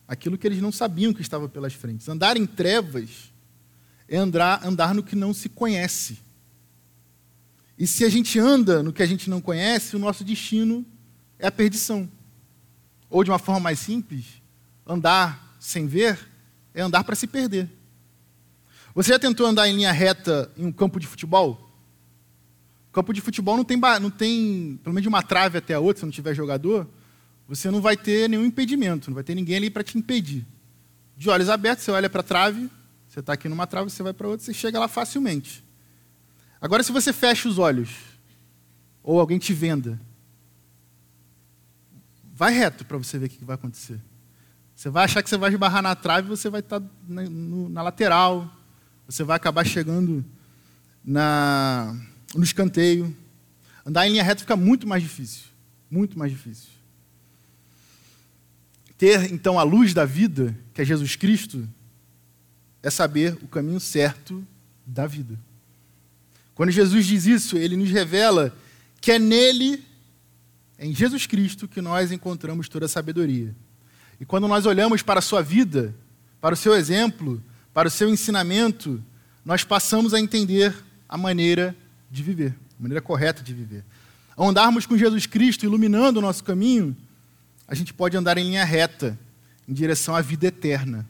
aquilo 0.08 0.38
que 0.38 0.48
eles 0.48 0.62
não 0.62 0.72
sabiam 0.72 1.14
que 1.14 1.22
estava 1.22 1.50
pelas 1.50 1.74
frentes. 1.74 2.08
Andar 2.08 2.38
em 2.38 2.46
trevas 2.46 3.32
é 4.08 4.18
andar, 4.18 4.66
andar 4.66 4.96
no 4.96 5.04
que 5.04 5.16
não 5.16 5.34
se 5.34 5.50
conhece. 5.50 6.20
E 7.82 7.88
se 7.88 8.06
a 8.06 8.10
gente 8.10 8.38
anda 8.38 8.84
no 8.84 8.94
que 8.94 9.02
a 9.02 9.08
gente 9.08 9.28
não 9.28 9.42
conhece, 9.42 9.96
o 9.96 10.00
nosso 10.00 10.24
destino 10.24 10.86
é 11.40 11.48
a 11.48 11.52
perdição. 11.52 12.08
Ou 13.10 13.24
de 13.24 13.32
uma 13.32 13.40
forma 13.40 13.60
mais 13.60 13.80
simples, 13.80 14.40
andar 14.86 15.58
sem 15.60 15.88
ver 15.88 16.20
é 16.76 16.82
andar 16.84 17.04
para 17.04 17.16
se 17.16 17.26
perder. 17.26 17.68
Você 18.94 19.10
já 19.10 19.18
tentou 19.18 19.48
andar 19.48 19.68
em 19.68 19.74
linha 19.74 19.92
reta 19.92 20.52
em 20.56 20.64
um 20.64 20.72
campo 20.72 21.00
de 21.00 21.08
futebol? 21.08 21.76
O 22.88 22.94
campo 22.94 23.12
de 23.14 23.20
futebol 23.20 23.58
não 23.58 23.64
tem, 23.64 23.80
não 24.00 24.12
tem, 24.12 24.80
pelo 24.84 24.94
menos 24.94 25.02
de 25.02 25.10
uma 25.10 25.24
trave 25.24 25.58
até 25.58 25.74
a 25.74 25.80
outra, 25.80 26.02
se 26.02 26.06
não 26.06 26.12
tiver 26.12 26.36
jogador, 26.36 26.88
você 27.48 27.72
não 27.72 27.82
vai 27.82 27.98
ter 27.98 28.30
nenhum 28.30 28.46
impedimento, 28.46 29.10
não 29.10 29.16
vai 29.16 29.24
ter 29.24 29.34
ninguém 29.34 29.56
ali 29.56 29.72
para 29.72 29.84
te 29.84 29.98
impedir. 29.98 30.46
De 31.18 31.32
olhos 31.32 31.50
abertos, 31.50 31.84
você 31.84 31.90
olha 31.90 32.12
para 32.12 32.20
a 32.20 32.24
trave, 32.24 32.70
você 33.08 33.22
está 33.22 33.34
aqui 33.34 33.50
numa 33.50 33.66
trave, 33.66 33.90
você 33.90 34.04
vai 34.04 34.14
para 34.14 34.28
outra, 34.28 34.46
você 34.46 34.54
chega 34.54 34.80
lá 34.80 34.88
facilmente. 34.88 35.71
Agora, 36.62 36.84
se 36.84 36.92
você 36.92 37.12
fecha 37.12 37.50
os 37.50 37.58
olhos, 37.58 37.90
ou 39.02 39.20
alguém 39.20 39.40
te 39.40 39.52
venda, 39.52 40.00
vai 42.34 42.54
reto 42.54 42.86
para 42.86 43.00
você 43.00 43.18
ver 43.18 43.26
o 43.26 43.30
que 43.30 43.44
vai 43.44 43.56
acontecer. 43.56 44.00
Você 44.76 44.90
vai 44.90 45.06
achar 45.06 45.24
que 45.24 45.30
você 45.30 45.38
vai 45.38 45.50
esbarrar 45.50 45.82
na 45.82 45.96
trave, 45.96 46.28
você 46.28 46.50
vai 46.50 46.60
estar 46.60 46.80
tá 46.80 46.88
na, 47.08 47.24
no, 47.24 47.68
na 47.68 47.82
lateral, 47.82 48.50
você 49.08 49.24
vai 49.24 49.36
acabar 49.36 49.66
chegando 49.66 50.24
na, 51.04 52.00
no 52.36 52.44
escanteio. 52.44 53.16
Andar 53.84 54.08
em 54.08 54.12
linha 54.12 54.24
reta 54.24 54.42
fica 54.42 54.56
muito 54.56 54.88
mais 54.88 55.02
difícil. 55.02 55.46
Muito 55.90 56.18
mais 56.18 56.32
difícil. 56.32 56.70
Ter, 58.98 59.32
então, 59.32 59.60
a 59.60 59.64
luz 59.64 59.96
da 59.96 60.06
vida, 60.06 60.56
que 60.76 60.82
é 60.82 60.86
Jesus 60.86 61.16
Cristo, 61.16 61.68
é 62.84 62.90
saber 62.90 63.38
o 63.42 63.48
caminho 63.48 63.80
certo 63.80 64.46
da 64.86 65.08
vida. 65.08 65.38
Quando 66.62 66.70
Jesus 66.70 67.08
diz 67.08 67.26
isso, 67.26 67.58
ele 67.58 67.76
nos 67.76 67.90
revela 67.90 68.56
que 69.02 69.12
é 69.12 69.18
nele, 69.18 69.84
em 70.78 70.94
Jesus 70.94 71.26
Cristo, 71.26 71.68
que 71.68 71.82
nós 71.82 72.12
encontramos 72.12 72.70
toda 72.70 72.86
a 72.86 72.88
sabedoria. 72.88 73.56
E 74.20 74.26
quando 74.26 74.48
nós 74.48 74.68
olhamos 74.68 75.02
para 75.02 75.18
a 75.18 75.24
sua 75.24 75.42
vida, 75.42 75.92
para 76.40 76.54
o 76.54 76.56
seu 76.56 76.76
exemplo, 76.76 77.44
para 77.74 77.88
o 77.88 77.90
seu 77.92 78.08
ensinamento, 78.12 79.04
nós 79.44 79.64
passamos 79.64 80.14
a 80.14 80.20
entender 80.20 80.72
a 81.10 81.18
maneira 81.18 81.76
de 82.12 82.22
viver, 82.22 82.56
a 82.80 82.84
maneira 82.84 83.02
correta 83.02 83.42
de 83.42 83.56
viver. 83.56 83.84
Ao 84.38 84.48
andarmos 84.48 84.86
com 84.86 84.96
Jesus 84.96 85.26
Cristo 85.26 85.66
iluminando 85.66 86.20
o 86.20 86.22
nosso 86.22 86.44
caminho, 86.44 86.96
a 87.68 87.74
gente 87.74 87.92
pode 87.92 88.16
andar 88.16 88.38
em 88.38 88.46
linha 88.46 88.64
reta, 88.64 89.18
em 89.68 89.74
direção 89.74 90.16
à 90.16 90.22
vida 90.22 90.46
eterna, 90.46 91.10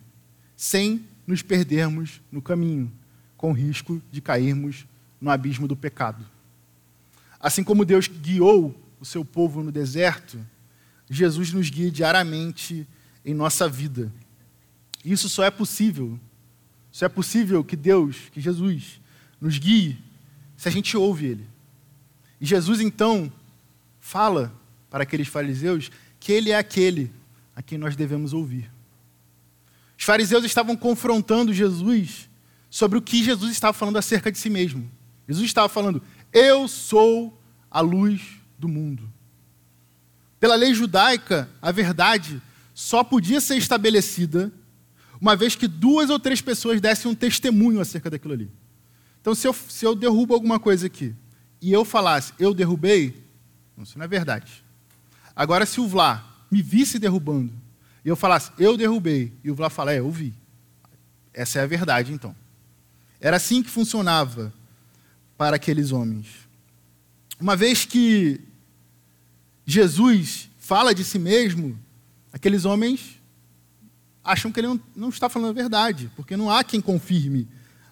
sem 0.56 1.06
nos 1.28 1.42
perdermos 1.42 2.22
no 2.32 2.42
caminho, 2.42 2.90
com 3.36 3.52
risco 3.52 4.02
de 4.10 4.22
cairmos 4.22 4.86
no 5.22 5.30
abismo 5.30 5.68
do 5.68 5.76
pecado. 5.76 6.26
Assim 7.40 7.64
como 7.64 7.86
Deus 7.86 8.08
guiou 8.08 8.76
o 9.00 9.06
seu 9.06 9.24
povo 9.24 9.64
no 9.64 9.72
deserto, 9.72 10.44
Jesus 11.10 11.54
nos 11.54 11.70
guia 11.70 11.92
diariamente 11.92 12.88
em 13.24 13.34
nossa 13.34 13.70
vida. 13.70 14.12
Isso 15.06 15.30
só 15.30 15.44
é 15.44 15.52
possível, 15.52 16.20
só 16.92 17.06
é 17.06 17.10
possível 17.10 17.64
que 17.64 17.76
Deus, 17.76 18.18
que 18.32 18.42
Jesus, 18.42 19.00
nos 19.40 19.58
guie 19.58 19.98
se 20.56 20.68
a 20.68 20.72
gente 20.72 20.96
ouve 20.96 21.26
Ele. 21.26 21.48
E 22.40 22.46
Jesus 22.46 22.80
então 22.80 23.32
fala 24.00 24.54
para 24.90 25.04
aqueles 25.04 25.28
fariseus 25.28 25.92
que 26.20 26.32
Ele 26.32 26.52
é 26.52 26.58
aquele 26.58 27.12
a 27.56 27.62
quem 27.62 27.78
nós 27.78 27.96
devemos 27.96 28.34
ouvir. 28.34 28.72
Os 29.98 30.06
fariseus 30.06 30.44
estavam 30.46 30.76
confrontando 30.76 31.54
Jesus 31.54 32.30
sobre 32.70 32.98
o 32.98 33.02
que 33.02 33.24
Jesus 33.24 33.52
estava 33.52 33.74
falando 33.74 33.98
acerca 33.98 34.32
de 34.32 34.38
si 34.38 34.50
mesmo. 34.50 34.90
Jesus 35.32 35.50
estava 35.50 35.70
falando: 35.70 36.02
Eu 36.32 36.68
sou 36.68 37.42
a 37.70 37.80
luz 37.80 38.22
do 38.60 38.68
mundo. 38.68 39.10
Pela 40.40 40.56
lei 40.56 40.74
judaica, 40.74 41.50
a 41.62 41.72
verdade 41.72 42.42
só 42.74 43.04
podia 43.04 43.40
ser 43.40 43.56
estabelecida 43.58 44.52
uma 45.20 45.36
vez 45.36 45.56
que 45.56 45.68
duas 45.68 46.10
ou 46.10 46.20
três 46.20 46.42
pessoas 46.42 46.82
dessem 46.82 47.10
um 47.10 47.16
testemunho 47.16 47.80
acerca 47.80 48.10
daquilo 48.10 48.34
ali. 48.34 48.52
Então, 49.22 49.36
se 49.36 49.48
eu, 49.48 49.54
se 49.54 49.86
eu 49.86 49.96
derrubo 49.96 50.34
alguma 50.34 50.60
coisa 50.60 50.88
aqui 50.88 51.16
e 51.62 51.72
eu 51.72 51.86
falasse, 51.86 52.34
eu 52.40 52.56
derrubei, 52.56 53.24
isso 53.78 53.98
não 53.98 54.06
é 54.06 54.08
verdade. 54.08 54.64
Agora, 55.36 55.66
se 55.66 55.80
o 55.80 55.88
Vlá 55.88 56.24
me 56.50 56.62
visse 56.62 56.98
derrubando 56.98 57.54
e 58.04 58.10
eu 58.10 58.16
falasse, 58.16 58.52
eu 58.58 58.76
derrubei, 58.76 59.32
e 59.44 59.52
o 59.52 59.56
Vlá 59.56 59.70
fala, 59.70 59.94
é, 59.94 60.00
eu 60.00 60.10
vi. 60.10 60.34
Essa 61.32 61.60
é 61.60 61.64
a 61.64 61.68
verdade, 61.68 62.12
então. 62.12 62.36
Era 63.20 63.38
assim 63.38 63.62
que 63.62 63.70
funcionava 63.70 64.52
para 65.42 65.56
aqueles 65.56 65.92
homens. 65.92 66.28
Uma 67.40 67.56
vez 67.56 67.84
que 67.84 68.40
Jesus 69.66 70.52
fala 70.60 70.94
de 70.94 71.04
si 71.04 71.18
mesmo, 71.18 71.80
aqueles 72.32 72.64
homens 72.64 73.20
acham 74.24 74.52
que 74.52 74.60
ele 74.60 74.68
não, 74.68 74.80
não 74.96 75.10
está 75.10 75.28
falando 75.28 75.50
a 75.50 75.54
verdade, 75.54 76.12
porque 76.16 76.38
não 76.38 76.52
há 76.52 76.64
quem 76.64 76.80
confirme 76.80 77.48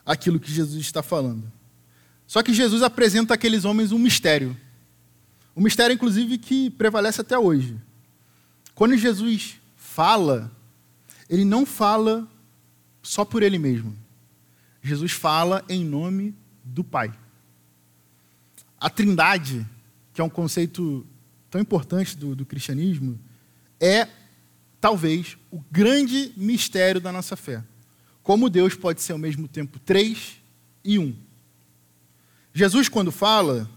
aquilo 0.06 0.40
que 0.40 0.52
Jesus 0.52 0.80
está 0.80 1.02
falando. 1.02 1.52
Só 2.28 2.44
que 2.44 2.54
Jesus 2.54 2.84
apresenta 2.84 3.34
àqueles 3.34 3.66
homens 3.66 3.92
um 3.92 3.98
mistério. 3.98 4.56
Um 5.56 5.64
mistério, 5.64 5.96
inclusive, 5.96 6.38
que 6.38 6.70
prevalece 6.70 7.22
até 7.22 7.40
hoje. 7.40 7.76
Quando 8.76 8.96
Jesus 8.96 9.56
fala, 9.76 10.52
ele 11.28 11.46
não 11.46 11.66
fala 11.66 12.28
só 13.02 13.26
por 13.26 13.42
ele 13.42 13.58
mesmo. 13.58 13.98
Jesus 14.84 15.14
fala 15.14 15.66
em 15.68 15.84
nome 15.84 16.36
do 16.64 16.84
Pai. 16.84 17.12
A 18.80 18.90
trindade, 18.90 19.68
que 20.14 20.22
é 20.22 20.24
um 20.24 20.30
conceito 20.30 21.06
tão 21.50 21.60
importante 21.60 22.16
do, 22.16 22.36
do 22.36 22.46
cristianismo, 22.46 23.20
é 23.80 24.08
talvez 24.80 25.38
o 25.52 25.62
grande 25.72 26.34
mistério 26.38 27.02
da 27.02 27.12
nossa 27.12 27.36
fé. 27.36 27.64
Como 28.24 28.50
Deus 28.50 28.76
pode 28.76 29.02
ser 29.02 29.14
ao 29.14 29.18
mesmo 29.18 29.48
tempo 29.48 29.80
três 29.80 30.42
e 30.84 31.00
um. 31.00 31.16
Jesus, 32.54 32.90
quando 32.90 33.12
fala, 33.12 33.70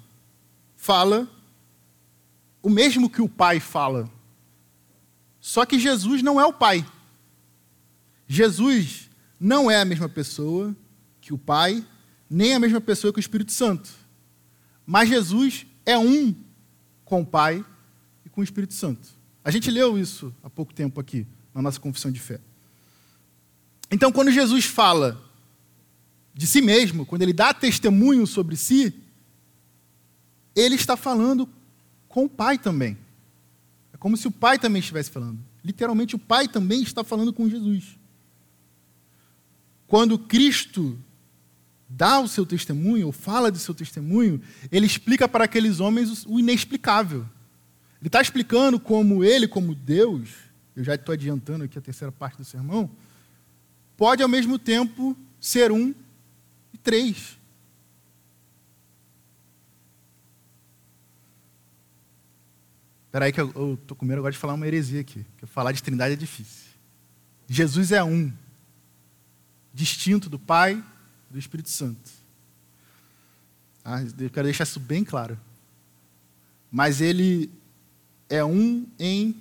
fala 0.77 1.29
o 2.63 2.71
mesmo 2.71 3.11
que 3.11 3.21
o 3.21 3.29
Pai 3.29 3.59
fala. 3.59 4.09
Só 5.41 5.67
que 5.67 5.79
Jesus 5.79 6.23
não 6.23 6.41
é 6.41 6.47
o 6.47 6.53
Pai. 6.53 6.87
Jesus 8.29 9.11
não 9.39 9.71
é 9.71 9.81
a 9.81 9.85
mesma 9.85 10.09
pessoa 10.09 10.75
que 11.21 11.35
o 11.35 11.39
Pai, 11.39 11.85
nem 12.31 12.55
a 12.55 12.61
mesma 12.61 12.81
pessoa 12.81 13.13
que 13.13 13.19
o 13.19 13.21
Espírito 13.21 13.53
Santo. 13.53 13.91
Mas 14.87 15.09
Jesus 15.09 15.67
é 15.85 15.97
um 15.97 16.35
com 17.05 17.23
o 17.23 17.27
Pai 17.27 17.65
e 18.25 18.29
com 18.29 18.41
o 18.41 18.45
Espírito 18.45 18.75
Santo. 18.75 19.09
A 19.45 19.51
gente 19.51 19.71
leu 19.71 19.99
isso 19.99 20.35
há 20.43 20.49
pouco 20.49 20.73
tempo 20.73 21.01
aqui, 21.01 21.27
na 21.55 21.61
nossa 21.61 21.81
confissão 21.81 22.11
de 22.11 22.21
fé. 22.21 22.41
Então, 23.91 24.11
quando 24.11 24.31
Jesus 24.31 24.65
fala 24.65 25.23
de 26.35 26.47
si 26.47 26.63
mesmo, 26.63 27.05
quando 27.05 27.23
ele 27.23 27.33
dá 27.33 27.53
testemunho 27.53 28.27
sobre 28.27 28.57
si, 28.57 28.95
ele 30.55 30.75
está 30.75 30.97
falando 30.97 31.49
com 32.09 32.25
o 32.25 32.29
Pai 32.29 32.59
também. 32.59 32.97
É 33.93 33.97
como 33.97 34.17
se 34.17 34.27
o 34.27 34.31
Pai 34.31 34.59
também 34.59 34.81
estivesse 34.81 35.11
falando. 35.11 35.39
Literalmente, 35.65 36.17
o 36.17 36.19
Pai 36.19 36.49
também 36.49 36.83
está 36.83 37.05
falando 37.05 37.33
com 37.33 37.49
Jesus. 37.49 37.99
Quando 39.87 40.19
Cristo 40.19 40.99
dá 41.97 42.21
o 42.21 42.29
seu 42.29 42.47
testemunho, 42.47 43.07
ou 43.07 43.13
fala 43.13 43.51
do 43.51 43.59
seu 43.59 43.75
testemunho, 43.75 44.41
ele 44.71 44.87
explica 44.87 45.29
para 45.29 45.45
aqueles 45.45 45.81
homens 45.81 46.25
o 46.27 46.39
inexplicável. 46.39 47.21
Ele 48.01 48.09
está 48.09 48.21
explicando 48.21 48.81
como 48.81 49.23
ele, 49.23 49.47
como 49.47 49.75
Deus, 49.75 50.31
eu 50.75 50.83
já 50.83 50.95
estou 50.95 51.13
adiantando 51.13 51.65
aqui 51.65 51.79
a 51.79 51.83
terceira 51.83 52.11
parte 52.11 52.39
do 52.39 52.45
sermão, 52.45 52.91
pode 53.97 54.23
ao 54.23 54.29
mesmo 54.29 54.59
tempo 54.59 55.17
ser 55.41 55.71
um 55.71 55.95
e 56.73 56.79
três. 56.79 57.39
Espera 63.07 63.27
aí 63.27 63.33
que 63.33 63.41
eu 63.41 63.75
estou 63.75 63.95
com 63.95 64.07
medo 64.07 64.19
agora 64.19 64.33
de 64.33 64.39
falar 64.39 64.55
uma 64.55 64.67
heresia 64.67 65.03
aqui. 65.03 65.23
Porque 65.33 65.45
falar 65.45 65.73
de 65.73 65.83
trindade 65.83 66.15
é 66.15 66.17
difícil. 66.17 66.73
Jesus 67.47 67.93
é 67.93 68.03
um, 68.03 68.33
distinto 69.73 70.29
do 70.29 70.39
Pai 70.39 70.83
do 71.33 71.39
Espírito 71.39 71.71
Santo. 71.71 72.11
Ah, 73.83 74.03
eu 74.03 74.29
quero 74.29 74.45
deixar 74.45 74.65
isso 74.65 74.79
bem 74.79 75.03
claro. 75.03 75.41
Mas 76.71 77.01
ele 77.01 77.51
é 78.29 78.45
um 78.45 78.87
em 78.99 79.35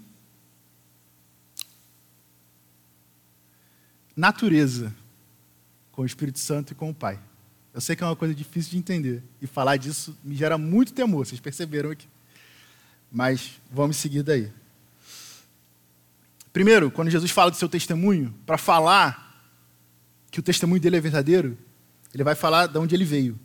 natureza 4.16 4.96
com 5.92 6.04
o 6.04 6.06
Espírito 6.06 6.40
Santo 6.40 6.72
e 6.72 6.76
com 6.76 6.90
o 6.90 6.96
Pai. 6.96 7.20
Eu 7.74 7.82
sei 7.82 7.96
que 7.96 8.04
é 8.04 8.06
uma 8.06 8.16
coisa 8.16 8.34
difícil 8.34 8.72
de 8.72 8.78
entender. 8.78 9.22
E 9.42 9.48
falar 9.48 9.76
disso 9.76 10.18
me 10.24 10.36
gera 10.36 10.58
muito 10.58 10.94
temor, 10.94 11.26
vocês 11.26 11.42
perceberam 11.42 11.92
aqui. 11.92 12.08
Mas 13.12 13.60
vamos 13.70 13.98
seguir 13.98 14.24
daí. 14.24 14.50
Primeiro, 16.54 16.90
quando 16.90 17.10
Jesus 17.10 17.32
fala 17.32 17.52
do 17.52 17.58
seu 17.58 17.68
testemunho, 17.68 18.34
para 18.46 18.58
falar 18.58 19.30
que 20.30 20.40
o 20.40 20.44
testemunho 20.44 20.82
dele 20.82 20.98
é 20.98 21.02
verdadeiro, 21.02 21.58
ele 22.14 22.24
vai 22.24 22.36
falar 22.36 22.68
de 22.68 22.78
onde 22.78 22.96
ele 22.96 23.06
veio. 23.06 23.40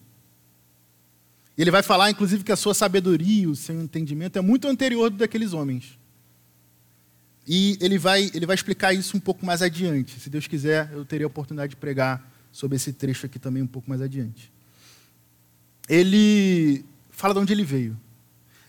Ele 1.56 1.70
vai 1.70 1.82
falar, 1.82 2.11
inclusive, 2.11 2.44
que 2.44 2.52
a 2.52 2.56
sua 2.56 2.75
sabedoria, 2.75 3.49
o 3.49 3.56
seu 3.56 3.80
entendimento 3.80 4.38
é 4.38 4.42
muito 4.42 4.68
anterior 4.68 5.08
do 5.08 5.16
daqueles 5.16 5.52
homens. 5.52 5.99
E 7.46 7.78
ele 7.80 7.96
vai, 7.96 8.30
ele 8.35 8.44
vai 8.44 8.54
explicar 8.54 8.92
isso 8.92 9.16
um 9.16 9.20
pouco 9.20 9.46
mais 9.46 9.62
adiante. 9.62 10.18
Se 10.18 10.28
Deus 10.28 10.46
quiser, 10.46 10.90
eu 10.92 11.04
teria 11.04 11.26
a 11.26 11.28
oportunidade 11.28 11.70
de 11.70 11.76
pregar 11.76 12.30
sobre 12.50 12.76
esse 12.76 12.92
trecho 12.92 13.25
aqui 13.26 13.38
também 13.38 13.62
um 13.62 13.66
pouco 13.66 13.88
mais 13.88 14.02
adiante. 14.02 14.52
Ele 15.88 16.85
fala 17.11 17.32
de 17.32 17.40
onde 17.40 17.52
ele 17.52 17.64
veio. 17.64 17.96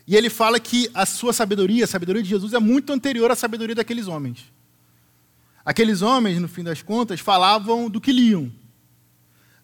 E 0.06 0.16
ele 0.16 0.30
fala 0.30 0.58
que 0.58 0.88
a 0.94 1.04
sua 1.04 1.32
sabedoria, 1.32 1.84
a 1.84 1.88
sabedoria 1.88 2.22
de 2.22 2.28
Jesus, 2.28 2.54
é 2.54 2.58
muito 2.58 2.92
anterior 2.92 3.30
à 3.30 3.36
sabedoria 3.36 3.74
daqueles 3.74 4.06
homens. 4.06 4.50
Aqueles 5.64 6.00
homens, 6.00 6.40
no 6.40 6.48
fim 6.48 6.62
das 6.62 6.80
contas, 6.80 7.20
falavam 7.20 7.90
do 7.90 8.00
que 8.00 8.12
liam. 8.12 8.50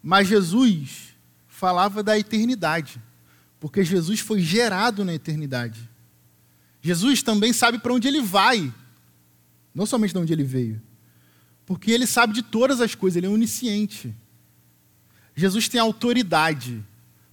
Mas 0.07 0.29
Jesus 0.29 1.15
falava 1.49 2.03
da 2.03 2.19
eternidade, 2.19 3.01
porque 3.59 3.83
Jesus 3.83 4.21
foi 4.21 4.43
gerado 4.43 5.03
na 5.03 5.15
eternidade. 5.15 5.89
Jesus 6.83 7.23
também 7.23 7.55
sabe 7.55 7.79
para 7.79 7.95
onde 7.95 8.07
ele 8.07 8.21
vai, 8.21 8.71
não 9.75 9.87
somente 9.87 10.13
de 10.13 10.19
onde 10.19 10.31
ele 10.31 10.45
veio, 10.45 10.79
porque 11.65 11.91
ele 11.91 12.07
sabe 12.07 12.35
de 12.35 12.43
todas 12.43 12.83
as 12.83 12.95
coisas, 12.95 13.17
ele 13.17 13.29
é 13.29 13.31
onisciente. 13.31 14.15
Jesus 15.35 15.71
tem 15.71 15.81
autoridade 15.81 16.85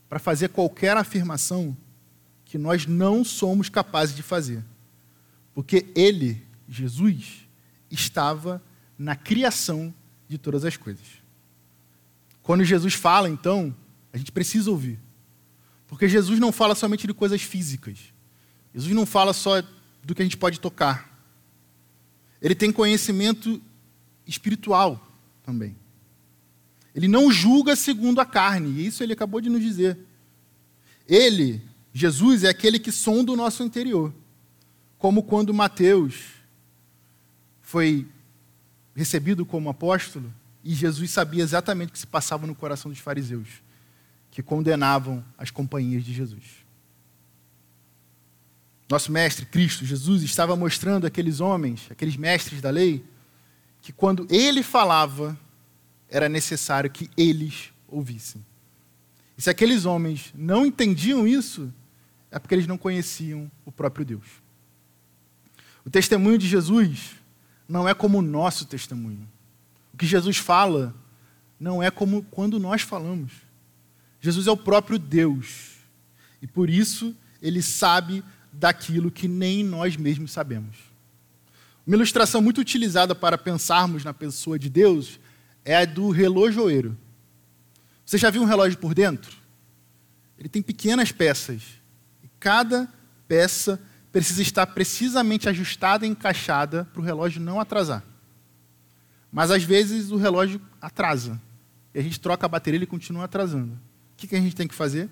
para 0.08 0.18
fazer 0.18 0.48
qualquer 0.48 0.96
afirmação 0.96 1.75
que 2.46 2.58
nós 2.58 2.86
não 2.86 3.25
somos 3.25 3.68
capazes 3.68 4.16
de 4.16 4.24
fazer. 4.24 4.63
Porque 5.54 5.88
ele, 5.94 6.42
Jesus, 6.70 7.46
estava 7.90 8.63
na 8.98 9.13
criação 9.13 9.94
de 10.30 10.38
todas 10.38 10.63
as 10.63 10.78
coisas. 10.78 11.22
Quando 12.43 12.63
Jesus 12.63 12.93
fala, 12.93 13.29
então, 13.29 13.75
a 14.12 14.17
gente 14.17 14.31
precisa 14.31 14.69
ouvir. 14.69 15.00
Porque 15.88 16.07
Jesus 16.07 16.39
não 16.39 16.51
fala 16.51 16.75
somente 16.75 17.05
de 17.05 17.13
coisas 17.13 17.41
físicas. 17.41 17.98
Jesus 18.74 18.93
não 18.95 19.05
fala 19.05 19.33
só 19.33 19.62
do 20.03 20.15
que 20.15 20.21
a 20.21 20.25
gente 20.25 20.38
pode 20.38 20.60
tocar. 20.60 21.10
Ele 22.41 22.55
tem 22.55 22.71
conhecimento 22.71 23.62
espiritual 24.25 25.05
também. 25.43 25.75
Ele 26.95 27.07
não 27.07 27.31
julga 27.31 27.75
segundo 27.75 28.19
a 28.19 28.25
carne, 28.25 28.69
e 28.69 28.88
isso 28.88 29.03
ele 29.03 29.13
acabou 29.13 29.39
de 29.39 29.50
nos 29.50 29.62
dizer. 29.62 29.98
Ele 31.07 31.62
Jesus 31.93 32.43
é 32.43 32.50
aquele 32.50 32.79
que 32.79 32.91
sonda 32.91 33.31
o 33.31 33.36
nosso 33.36 33.63
interior. 33.63 34.13
Como 34.98 35.24
quando 35.24 35.53
Mateus 35.53 36.16
foi 37.61 38.07
recebido 38.96 39.46
como 39.46 39.70
apóstolo 39.70 40.33
e 40.63 40.74
Jesus 40.74 41.11
sabia 41.11 41.43
exatamente 41.43 41.89
o 41.89 41.93
que 41.93 42.00
se 42.00 42.07
passava 42.07 42.45
no 42.45 42.55
coração 42.55 42.91
dos 42.91 43.00
fariseus, 43.00 43.47
que 44.29 44.43
condenavam 44.43 45.24
as 45.37 45.50
companhias 45.50 46.03
de 46.03 46.13
Jesus. 46.13 46.43
Nosso 48.89 49.11
mestre 49.11 49.45
Cristo, 49.45 49.85
Jesus, 49.85 50.21
estava 50.21 50.55
mostrando 50.55 51.07
aqueles 51.07 51.39
homens, 51.39 51.87
aqueles 51.89 52.17
mestres 52.17 52.61
da 52.61 52.69
lei, 52.69 53.03
que 53.81 53.91
quando 53.91 54.27
ele 54.29 54.61
falava, 54.61 55.37
era 56.09 56.27
necessário 56.27 56.89
que 56.89 57.09
eles 57.17 57.71
ouvissem. 57.87 58.45
E 59.37 59.41
se 59.41 59.50
aqueles 59.50 59.85
homens 59.85 60.31
não 60.35 60.65
entendiam 60.65 61.25
isso, 61.25 61.74
é 62.29 62.37
porque 62.37 62.53
eles 62.53 62.67
não 62.67 62.77
conheciam 62.77 63.50
o 63.65 63.71
próprio 63.71 64.05
Deus. 64.05 64.25
O 65.85 65.89
testemunho 65.89 66.37
de 66.37 66.47
Jesus 66.47 67.11
não 67.67 67.87
é 67.87 67.93
como 67.93 68.19
o 68.19 68.21
nosso 68.21 68.65
testemunho. 68.65 69.27
Que 70.01 70.07
Jesus 70.07 70.37
fala 70.37 70.96
não 71.59 71.83
é 71.83 71.92
como 71.92 72.24
quando 72.24 72.59
nós 72.59 72.81
falamos. 72.81 73.31
Jesus 74.20 74.48
é 74.48 74.51
o 74.51 74.57
próprio 74.57 74.98
Deus. 74.98 75.75
E 76.42 76.48
por 76.48 76.72
isso 76.72 77.16
ele 77.40 77.61
sabe 77.61 78.24
daquilo 78.51 79.11
que 79.11 79.27
nem 79.27 79.64
nós 79.64 79.96
mesmos 79.96 80.31
sabemos. 80.31 80.75
Uma 81.85 81.96
ilustração 81.96 82.42
muito 82.42 82.59
utilizada 82.61 83.14
para 83.14 83.37
pensarmos 83.37 84.03
na 84.03 84.11
pessoa 84.11 84.57
de 84.57 84.72
Deus 84.72 85.20
é 85.64 85.75
a 85.75 85.85
do 85.85 86.09
relojoeiro. 86.09 86.98
Você 88.03 88.18
já 88.18 88.31
viu 88.31 88.42
um 88.42 88.46
relógio 88.46 88.79
por 88.79 88.96
dentro? 88.96 89.37
Ele 90.35 90.50
tem 90.50 90.64
pequenas 90.64 91.11
peças 91.11 91.61
Cada 92.42 92.92
peça 93.27 93.79
precisa 94.11 94.42
estar 94.42 94.66
precisamente 94.66 95.48
ajustada 95.48 96.07
e 96.07 96.09
encaixada 96.09 96.85
para 96.92 97.00
o 97.00 97.05
relógio 97.05 97.40
não 97.40 97.59
atrasar. 97.59 98.03
Mas 99.31 99.50
às 99.50 99.63
vezes 99.63 100.11
o 100.11 100.17
relógio 100.17 100.61
atrasa. 100.81 101.41
E 101.94 102.00
a 102.00 102.01
gente 102.01 102.20
troca 102.20 102.46
a 102.46 102.50
bateria 102.50 102.77
e 102.77 102.79
ele 102.79 102.85
continua 102.85 103.24
atrasando. 103.24 103.74
O 103.74 104.17
que, 104.17 104.35
a 104.35 104.39
gente 104.39 104.55
tem 104.55 104.67
que 104.67 104.75
fazer? 104.75 105.09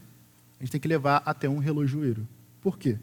A 0.59 0.63
gente 0.63 0.71
tem 0.71 0.81
que 0.81 0.87
levar 0.87 1.23
até 1.25 1.47
um 1.47 1.57
relojoeiro. 1.57 2.27
Por 2.61 2.77
quê? 2.77 2.97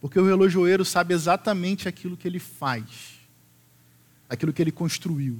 Porque 0.00 0.18
o 0.18 0.26
relojoeiro 0.26 0.84
sabe 0.84 1.14
exatamente 1.14 1.88
aquilo 1.88 2.16
que 2.16 2.26
ele 2.26 2.38
faz, 2.38 3.18
aquilo 4.28 4.52
que 4.52 4.62
ele 4.62 4.72
construiu. 4.72 5.38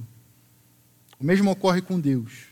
O 1.18 1.24
mesmo 1.24 1.50
ocorre 1.50 1.80
com 1.80 1.98
Deus. 1.98 2.48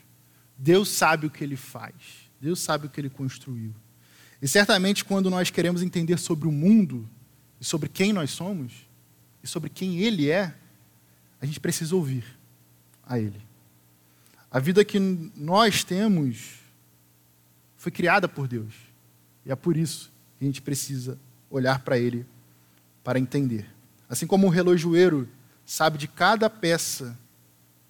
Deus 0.56 0.88
sabe 0.88 1.26
o 1.26 1.30
que 1.30 1.44
ele 1.44 1.56
faz, 1.56 1.94
Deus 2.40 2.60
sabe 2.60 2.86
o 2.86 2.90
que 2.90 3.00
ele 3.00 3.10
construiu. 3.10 3.74
E 4.40 4.48
certamente, 4.48 5.04
quando 5.04 5.28
nós 5.28 5.50
queremos 5.50 5.82
entender 5.82 6.18
sobre 6.18 6.46
o 6.46 6.52
mundo, 6.52 7.08
e 7.60 7.64
sobre 7.64 7.88
quem 7.88 8.12
nós 8.12 8.30
somos, 8.30 8.72
e 9.42 9.46
sobre 9.46 9.68
quem 9.70 9.98
Ele 9.98 10.30
é, 10.30 10.54
a 11.40 11.46
gente 11.46 11.58
precisa 11.58 11.96
ouvir 11.96 12.24
a 13.06 13.18
Ele. 13.18 13.40
A 14.50 14.58
vida 14.58 14.84
que 14.84 14.98
nós 14.98 15.82
temos 15.82 16.60
foi 17.76 17.90
criada 17.90 18.28
por 18.28 18.46
Deus. 18.46 18.74
E 19.44 19.52
é 19.52 19.56
por 19.56 19.76
isso 19.76 20.12
que 20.38 20.44
a 20.44 20.46
gente 20.46 20.62
precisa 20.62 21.18
olhar 21.50 21.80
para 21.80 21.98
Ele 21.98 22.26
para 23.02 23.18
entender. 23.18 23.66
Assim 24.08 24.26
como 24.26 24.46
o 24.46 24.50
relojoeiro 24.50 25.28
sabe 25.66 25.98
de 25.98 26.08
cada 26.08 26.48
peça 26.48 27.18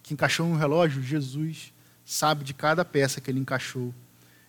que 0.03 0.13
encaixou 0.13 0.49
no 0.49 0.57
relógio, 0.57 1.03
Jesus 1.03 1.73
sabe 2.05 2.45
de 2.45 2.53
cada 2.53 2.85
peça 2.85 3.21
que 3.21 3.31
ele 3.31 3.41
encaixou 3.41 3.95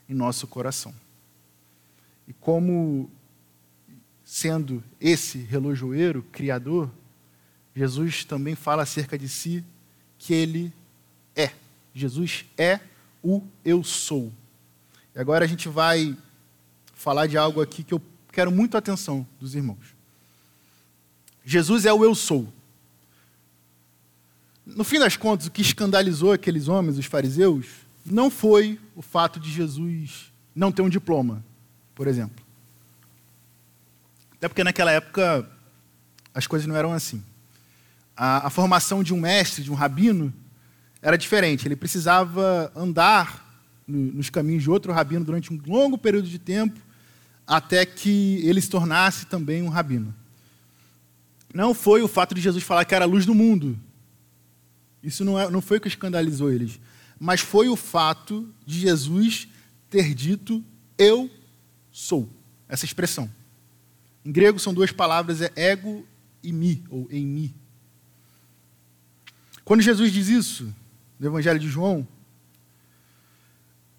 em 0.10 0.14
nosso 0.14 0.48
coração. 0.48 0.94
E 2.28 2.34
como 2.34 3.10
sendo 4.24 4.84
esse 5.00 5.38
relojoeiro, 5.38 6.24
criador, 6.24 6.92
Jesus 7.76 8.26
também 8.26 8.56
fala 8.56 8.84
acerca 8.84 9.18
de 9.18 9.30
si 9.30 9.64
que 10.26 10.34
ele 10.34 10.74
é. 11.36 11.52
Jesus 11.94 12.46
é 12.58 12.80
o 13.24 13.42
eu 13.64 13.84
sou. 13.84 14.32
E 15.16 15.20
agora 15.20 15.46
a 15.46 15.48
gente 15.48 15.70
vai 15.70 16.18
falar 16.94 17.28
de 17.28 17.38
algo 17.38 17.62
aqui 17.62 17.84
que 17.84 17.94
eu 17.94 18.02
quero 18.32 18.52
muito 18.52 18.76
a 18.76 18.80
atenção 18.80 19.26
dos 19.40 19.56
irmãos. 19.56 19.96
Jesus 21.44 21.86
é 21.86 21.94
o 21.94 22.04
eu 22.04 22.16
sou. 22.16 22.52
No 24.66 24.84
fim 24.84 24.98
das 24.98 25.16
contas, 25.16 25.48
o 25.48 25.52
que 25.52 25.62
escandalizou 25.62 26.32
aqueles 26.32 26.68
homens, 26.68 26.98
os 26.98 27.06
fariseus, 27.06 27.68
não 28.06 28.32
foi 28.32 28.80
o 28.96 29.02
fato 29.02 29.40
de 29.40 29.52
Jesus 29.52 30.32
não 30.56 30.72
ter 30.72 30.82
um 30.82 30.90
diploma 30.90 31.44
por 31.96 32.08
exemplo. 32.08 32.44
Até 34.34 34.50
porque 34.50 34.64
naquela 34.64 34.92
época 34.92 35.50
as 36.34 36.46
coisas 36.46 36.68
não 36.68 36.76
eram 36.76 36.92
assim. 36.92 37.24
A, 38.16 38.48
a, 38.48 38.50
formação 38.50 39.04
de 39.04 39.14
um 39.14 39.20
mestre, 39.20 39.64
de 39.64 39.72
um 39.72 39.76
rabino, 39.76 40.34
era 41.02 41.18
diferente. 41.18 41.68
Ele 41.68 41.76
precisava 41.76 42.72
andar 42.76 43.64
no, 43.88 44.14
nos 44.14 44.30
caminhos 44.30 44.64
de 44.64 44.70
outro 44.70 44.94
rabino 44.94 45.26
durante 45.26 45.54
um 45.54 45.60
longo 45.66 45.98
período 45.98 46.28
de 46.28 46.40
tempo 46.40 46.80
até 47.46 47.86
que 47.86 48.42
ele 48.44 48.60
se 48.60 48.70
tornasse 48.70 49.26
também 49.28 49.62
um 49.62 49.70
rabino. 49.70 50.14
Não 51.54 51.74
foi 51.74 52.02
o 52.02 52.08
fato 52.08 52.34
de 52.34 52.42
Jesus 52.42 52.64
falar 52.64 52.86
que 52.86 52.96
era 52.96 53.06
a 53.06 53.08
luz 53.08 53.26
do 53.26 53.34
mundo 53.34 53.80
Isso 55.02 55.24
não, 55.24 55.40
é, 55.40 55.50
não 55.50 55.62
foi 55.62 55.78
o 55.78 55.82
que 55.82 55.88
escandalizou 55.88 56.52
eles. 56.52 56.80
Mas 57.20 57.40
foi 57.40 57.70
o 57.70 57.76
fato 57.76 58.54
de 58.66 58.80
Jesus 58.80 59.48
ter 59.90 60.14
dito: 60.14 60.64
Eu 60.98 61.30
sou. 61.92 62.30
Essa 62.68 62.84
expressão. 62.84 63.30
Em 64.26 64.32
grego 64.32 64.60
são 64.60 64.74
duas 64.74 64.92
palavras, 64.92 65.40
é 65.40 65.52
ego 65.56 66.06
e 66.44 66.52
mi, 66.52 66.84
ou 66.90 67.08
em 67.12 67.26
mi. 67.26 67.56
Quando 69.66 69.82
Jesus 69.82 70.14
diz 70.14 70.28
isso, 70.28 70.74
no 71.20 71.28
Evangelho 71.28 71.60
de 71.60 71.68
João, 71.68 72.08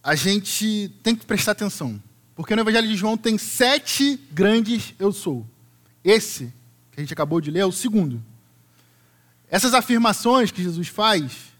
a 0.00 0.14
gente 0.14 0.92
tem 1.02 1.16
que 1.16 1.26
prestar 1.26 1.52
atenção. 1.52 2.00
Porque 2.36 2.54
no 2.54 2.62
Evangelho 2.62 2.86
de 2.86 2.94
João 2.94 3.16
tem 3.16 3.36
sete 3.36 4.16
grandes 4.30 4.94
eu 4.98 5.12
sou. 5.12 5.44
Esse, 6.04 6.52
que 6.92 7.00
a 7.00 7.02
gente 7.02 7.12
acabou 7.12 7.40
de 7.40 7.50
ler, 7.50 7.60
é 7.60 7.66
o 7.66 7.72
segundo. 7.72 8.22
Essas 9.50 9.74
afirmações 9.74 10.52
que 10.52 10.62
Jesus 10.62 10.86
faz 10.86 11.52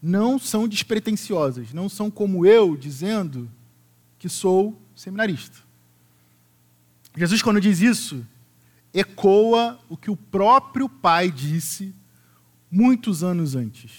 não 0.00 0.38
são 0.38 0.66
despretensiosas, 0.66 1.74
não 1.74 1.88
são 1.88 2.10
como 2.10 2.46
eu 2.46 2.74
dizendo 2.76 3.50
que 4.18 4.28
sou 4.28 4.80
seminarista. 4.96 5.58
Jesus, 7.14 7.42
quando 7.42 7.60
diz 7.60 7.80
isso, 7.80 8.26
ecoa 8.92 9.78
o 9.88 9.96
que 9.96 10.10
o 10.10 10.16
próprio 10.16 10.88
Pai 10.88 11.30
disse 11.30 11.94
muitos 12.74 13.22
anos 13.22 13.54
antes. 13.54 13.92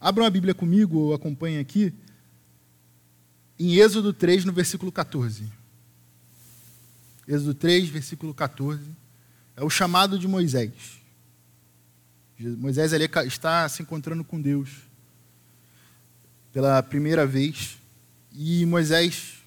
Abram 0.00 0.24
a 0.24 0.30
Bíblia 0.30 0.54
comigo, 0.54 0.98
ou 0.98 1.14
acompanhem 1.14 1.58
aqui, 1.58 1.92
em 3.58 3.74
Êxodo 3.74 4.10
3, 4.14 4.46
no 4.46 4.52
versículo 4.54 4.90
14. 4.90 5.44
Êxodo 7.28 7.52
3, 7.52 7.90
versículo 7.90 8.32
14. 8.32 8.80
É 9.54 9.62
o 9.62 9.68
chamado 9.68 10.18
de 10.18 10.26
Moisés. 10.26 10.72
Moisés 12.38 12.94
ali 12.94 13.06
está 13.26 13.68
se 13.68 13.82
encontrando 13.82 14.24
com 14.24 14.40
Deus 14.40 14.70
pela 16.54 16.82
primeira 16.82 17.26
vez. 17.26 17.76
E 18.32 18.64
Moisés 18.64 19.42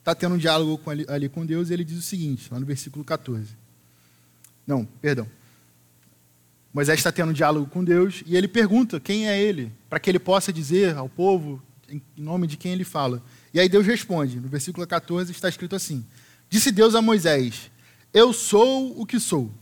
está 0.00 0.16
tendo 0.16 0.34
um 0.34 0.38
diálogo 0.38 0.90
ali, 0.90 1.06
ali, 1.08 1.28
com 1.28 1.46
Deus 1.46 1.70
e 1.70 1.74
ele 1.74 1.84
diz 1.84 1.98
o 1.98 2.02
seguinte, 2.02 2.52
lá 2.52 2.58
no 2.58 2.66
versículo 2.66 3.04
14. 3.04 3.56
Não, 4.66 4.84
perdão. 4.84 5.28
Moisés 6.78 7.00
está 7.00 7.10
tendo 7.10 7.30
um 7.30 7.32
diálogo 7.32 7.66
com 7.66 7.82
Deus 7.82 8.22
e 8.24 8.36
ele 8.36 8.46
pergunta 8.46 9.00
quem 9.00 9.28
é 9.28 9.36
ele, 9.36 9.72
para 9.90 9.98
que 9.98 10.08
ele 10.08 10.20
possa 10.20 10.52
dizer 10.52 10.96
ao 10.96 11.08
povo 11.08 11.60
em 11.88 12.00
nome 12.16 12.46
de 12.46 12.56
quem 12.56 12.72
ele 12.72 12.84
fala. 12.84 13.20
E 13.52 13.58
aí 13.58 13.68
Deus 13.68 13.84
responde, 13.84 14.38
no 14.38 14.46
versículo 14.46 14.86
14 14.86 15.32
está 15.32 15.48
escrito 15.48 15.74
assim: 15.74 16.06
Disse 16.48 16.70
Deus 16.70 16.94
a 16.94 17.02
Moisés: 17.02 17.68
Eu 18.14 18.32
sou 18.32 18.96
o 18.96 19.04
que 19.04 19.18
sou. 19.18 19.52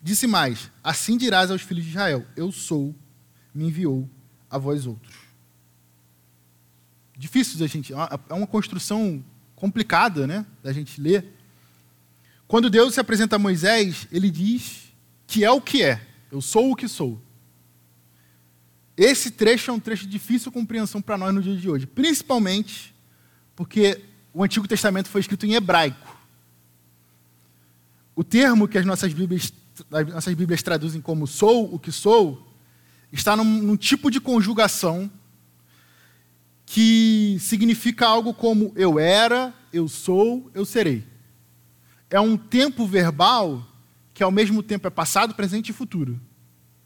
Disse 0.00 0.28
mais: 0.28 0.70
Assim 0.80 1.16
dirás 1.16 1.50
aos 1.50 1.60
filhos 1.60 1.82
de 1.82 1.90
Israel: 1.90 2.24
Eu 2.36 2.52
sou, 2.52 2.94
me 3.52 3.66
enviou 3.66 4.08
a 4.48 4.56
vós 4.56 4.86
outros. 4.86 5.12
Difícil 7.18 7.58
da 7.58 7.66
gente, 7.66 7.92
é 7.92 8.32
uma 8.32 8.46
construção 8.46 9.24
complicada, 9.56 10.24
né, 10.24 10.46
da 10.62 10.72
gente 10.72 11.00
ler. 11.00 11.34
Quando 12.46 12.70
Deus 12.70 12.94
se 12.94 13.00
apresenta 13.00 13.34
a 13.34 13.40
Moisés, 13.40 14.06
ele 14.12 14.30
diz 14.30 14.94
que 15.26 15.44
é 15.44 15.50
o 15.50 15.60
que 15.60 15.82
é. 15.82 16.13
Eu 16.30 16.40
sou 16.40 16.72
o 16.72 16.76
que 16.76 16.88
sou. 16.88 17.20
Esse 18.96 19.30
trecho 19.30 19.70
é 19.70 19.74
um 19.74 19.80
trecho 19.80 20.04
de 20.04 20.10
difícil 20.10 20.52
compreensão 20.52 21.02
para 21.02 21.18
nós 21.18 21.34
no 21.34 21.42
dia 21.42 21.56
de 21.56 21.68
hoje, 21.68 21.86
principalmente 21.86 22.94
porque 23.56 24.00
o 24.32 24.42
Antigo 24.42 24.68
Testamento 24.68 25.08
foi 25.08 25.20
escrito 25.20 25.46
em 25.46 25.54
hebraico. 25.54 26.14
O 28.14 28.22
termo 28.22 28.68
que 28.68 28.78
as 28.78 28.86
nossas 28.86 29.12
Bíblias, 29.12 29.52
as 29.90 30.06
nossas 30.08 30.34
Bíblias 30.34 30.62
traduzem 30.62 31.00
como 31.00 31.26
sou 31.26 31.74
o 31.74 31.78
que 31.78 31.90
sou 31.90 32.46
está 33.10 33.36
num, 33.36 33.44
num 33.44 33.76
tipo 33.76 34.10
de 34.10 34.20
conjugação 34.20 35.10
que 36.66 37.36
significa 37.40 38.06
algo 38.06 38.32
como 38.32 38.72
eu 38.74 38.98
era, 38.98 39.54
eu 39.72 39.86
sou, 39.88 40.50
eu 40.54 40.64
serei. 40.64 41.04
É 42.08 42.18
um 42.18 42.36
tempo 42.36 42.86
verbal 42.86 43.64
que 44.14 44.22
ao 44.22 44.30
mesmo 44.30 44.62
tempo 44.62 44.86
é 44.86 44.90
passado, 44.90 45.34
presente 45.34 45.70
e 45.70 45.72
futuro. 45.72 46.20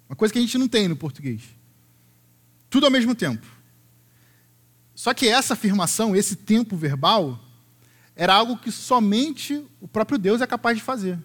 Uma 0.09 0.17
coisa 0.17 0.33
que 0.33 0.39
a 0.39 0.43
gente 0.43 0.57
não 0.57 0.67
tem 0.67 0.89
no 0.89 0.97
português. 0.97 1.43
Tudo 2.71 2.87
ao 2.87 2.91
mesmo 2.91 3.15
tempo. 3.15 3.47
Só 4.95 5.13
que 5.13 5.29
essa 5.29 5.53
afirmação, 5.53 6.17
esse 6.17 6.35
tempo 6.35 6.75
verbal, 6.75 7.39
era 8.17 8.35
algo 8.35 8.57
que 8.57 8.73
somente 8.73 9.63
o 9.81 9.87
próprio 9.87 10.19
Deus 10.19 10.41
é 10.41 10.47
capaz 10.47 10.77
de 10.77 10.83
fazer. 10.83 11.19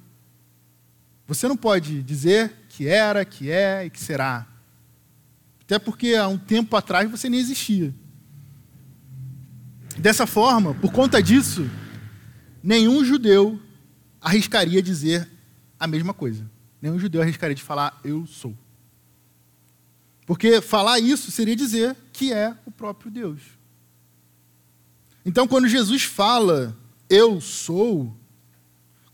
Você 1.25 1.47
não 1.47 1.55
pode 1.55 2.03
dizer 2.03 2.53
que 2.67 2.87
era, 2.87 3.23
que 3.23 3.49
é 3.49 3.85
e 3.85 3.89
que 3.89 3.99
será. 3.99 4.45
Até 5.61 5.79
porque 5.79 6.15
há 6.15 6.27
um 6.27 6.37
tempo 6.37 6.75
atrás 6.75 7.09
você 7.09 7.29
nem 7.29 7.39
existia. 7.39 7.95
Dessa 9.97 10.27
forma, 10.27 10.73
por 10.75 10.91
conta 10.91 11.23
disso, 11.23 11.69
nenhum 12.61 13.05
judeu 13.05 13.59
arriscaria 14.19 14.81
dizer 14.81 15.32
a 15.79 15.87
mesma 15.87 16.13
coisa. 16.13 16.49
Nenhum 16.81 16.99
judeu 16.99 17.21
arriscaria 17.21 17.55
de 17.55 17.63
falar 17.63 17.99
eu 18.03 18.25
sou. 18.25 18.57
Porque 20.25 20.61
falar 20.61 20.99
isso 20.99 21.31
seria 21.31 21.55
dizer 21.55 21.95
que 22.11 22.31
é 22.33 22.55
o 22.65 22.71
próprio 22.71 23.11
Deus. 23.11 23.41
Então, 25.25 25.47
quando 25.47 25.67
Jesus 25.67 26.03
fala 26.03 26.75
eu 27.09 27.39
sou, 27.39 28.15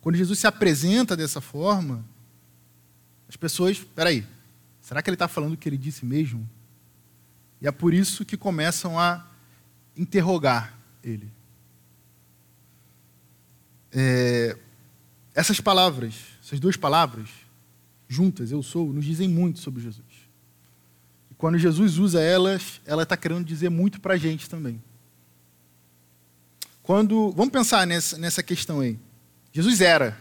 quando 0.01 0.15
Jesus 0.15 0.39
se 0.39 0.47
apresenta 0.47 1.15
dessa 1.15 1.41
forma, 1.41 2.05
as 3.27 3.35
pessoas, 3.35 3.79
peraí, 3.79 4.25
será 4.81 5.01
que 5.01 5.09
ele 5.09 5.15
está 5.15 5.27
falando 5.27 5.53
o 5.53 5.57
que 5.57 5.69
ele 5.69 5.77
disse 5.77 6.05
mesmo? 6.05 6.49
E 7.61 7.67
é 7.67 7.71
por 7.71 7.93
isso 7.93 8.25
que 8.25 8.37
começam 8.37 8.97
a 8.97 9.27
interrogar 9.95 10.73
ele. 11.03 11.31
É, 13.91 14.57
essas 15.33 15.59
palavras, 15.59 16.15
essas 16.49 16.59
duas 16.59 16.75
palavras, 16.75 17.29
juntas, 18.07 18.51
eu 18.51 18.63
sou, 18.63 18.91
nos 18.91 19.05
dizem 19.05 19.29
muito 19.29 19.59
sobre 19.59 19.83
Jesus. 19.83 20.07
E 21.29 21.35
quando 21.35 21.59
Jesus 21.59 21.99
usa 21.99 22.19
elas, 22.19 22.81
ela 22.87 23.03
está 23.03 23.15
querendo 23.15 23.45
dizer 23.45 23.69
muito 23.69 24.01
para 24.01 24.15
a 24.15 24.17
gente 24.17 24.49
também. 24.49 24.81
Quando, 26.81 27.31
vamos 27.33 27.51
pensar 27.51 27.85
nessa, 27.85 28.17
nessa 28.17 28.41
questão 28.41 28.79
aí. 28.79 28.97
Jesus 29.53 29.79
era. 29.79 30.19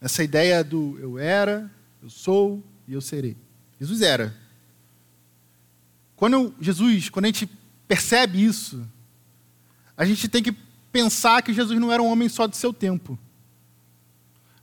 Essa 0.00 0.24
ideia 0.24 0.64
do 0.64 0.98
eu 0.98 1.20
era, 1.20 1.70
eu 2.02 2.10
sou 2.10 2.60
e 2.88 2.92
eu 2.92 3.00
serei. 3.00 3.36
Jesus 3.78 4.02
era. 4.02 4.36
Quando 6.16 6.52
Jesus, 6.60 7.08
quando 7.10 7.26
a 7.26 7.28
gente 7.28 7.48
percebe 7.86 8.44
isso, 8.44 8.84
a 9.96 10.04
gente 10.04 10.26
tem 10.28 10.42
que 10.42 10.50
pensar 10.90 11.42
que 11.42 11.54
Jesus 11.54 11.78
não 11.78 11.92
era 11.92 12.02
um 12.02 12.10
homem 12.10 12.28
só 12.28 12.48
do 12.48 12.56
seu 12.56 12.72
tempo. 12.72 13.16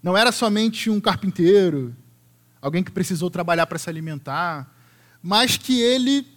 Não 0.03 0.17
era 0.17 0.33
somente 0.33 0.89
um 0.89 0.99
carpinteiro, 0.99 1.95
alguém 2.61 2.83
que 2.83 2.91
precisou 2.91 3.31
trabalhar 3.31 3.65
para 3.65 3.79
se 3.79 3.89
alimentar, 3.89 4.69
mas 5.21 5.55
que 5.55 5.79
ele 5.81 6.27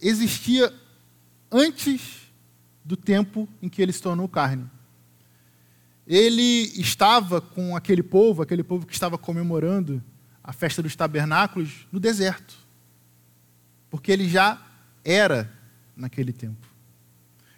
existia 0.00 0.72
antes 1.50 2.22
do 2.82 2.96
tempo 2.96 3.46
em 3.60 3.68
que 3.68 3.82
ele 3.82 3.92
se 3.92 4.00
tornou 4.00 4.26
carne. 4.26 4.68
Ele 6.06 6.72
estava 6.80 7.40
com 7.40 7.76
aquele 7.76 8.02
povo, 8.02 8.42
aquele 8.42 8.64
povo 8.64 8.86
que 8.86 8.94
estava 8.94 9.18
comemorando 9.18 10.02
a 10.42 10.52
festa 10.52 10.82
dos 10.82 10.96
tabernáculos, 10.96 11.86
no 11.92 12.00
deserto. 12.00 12.56
Porque 13.90 14.10
ele 14.10 14.28
já 14.28 14.60
era 15.04 15.52
naquele 15.94 16.32
tempo. 16.32 16.66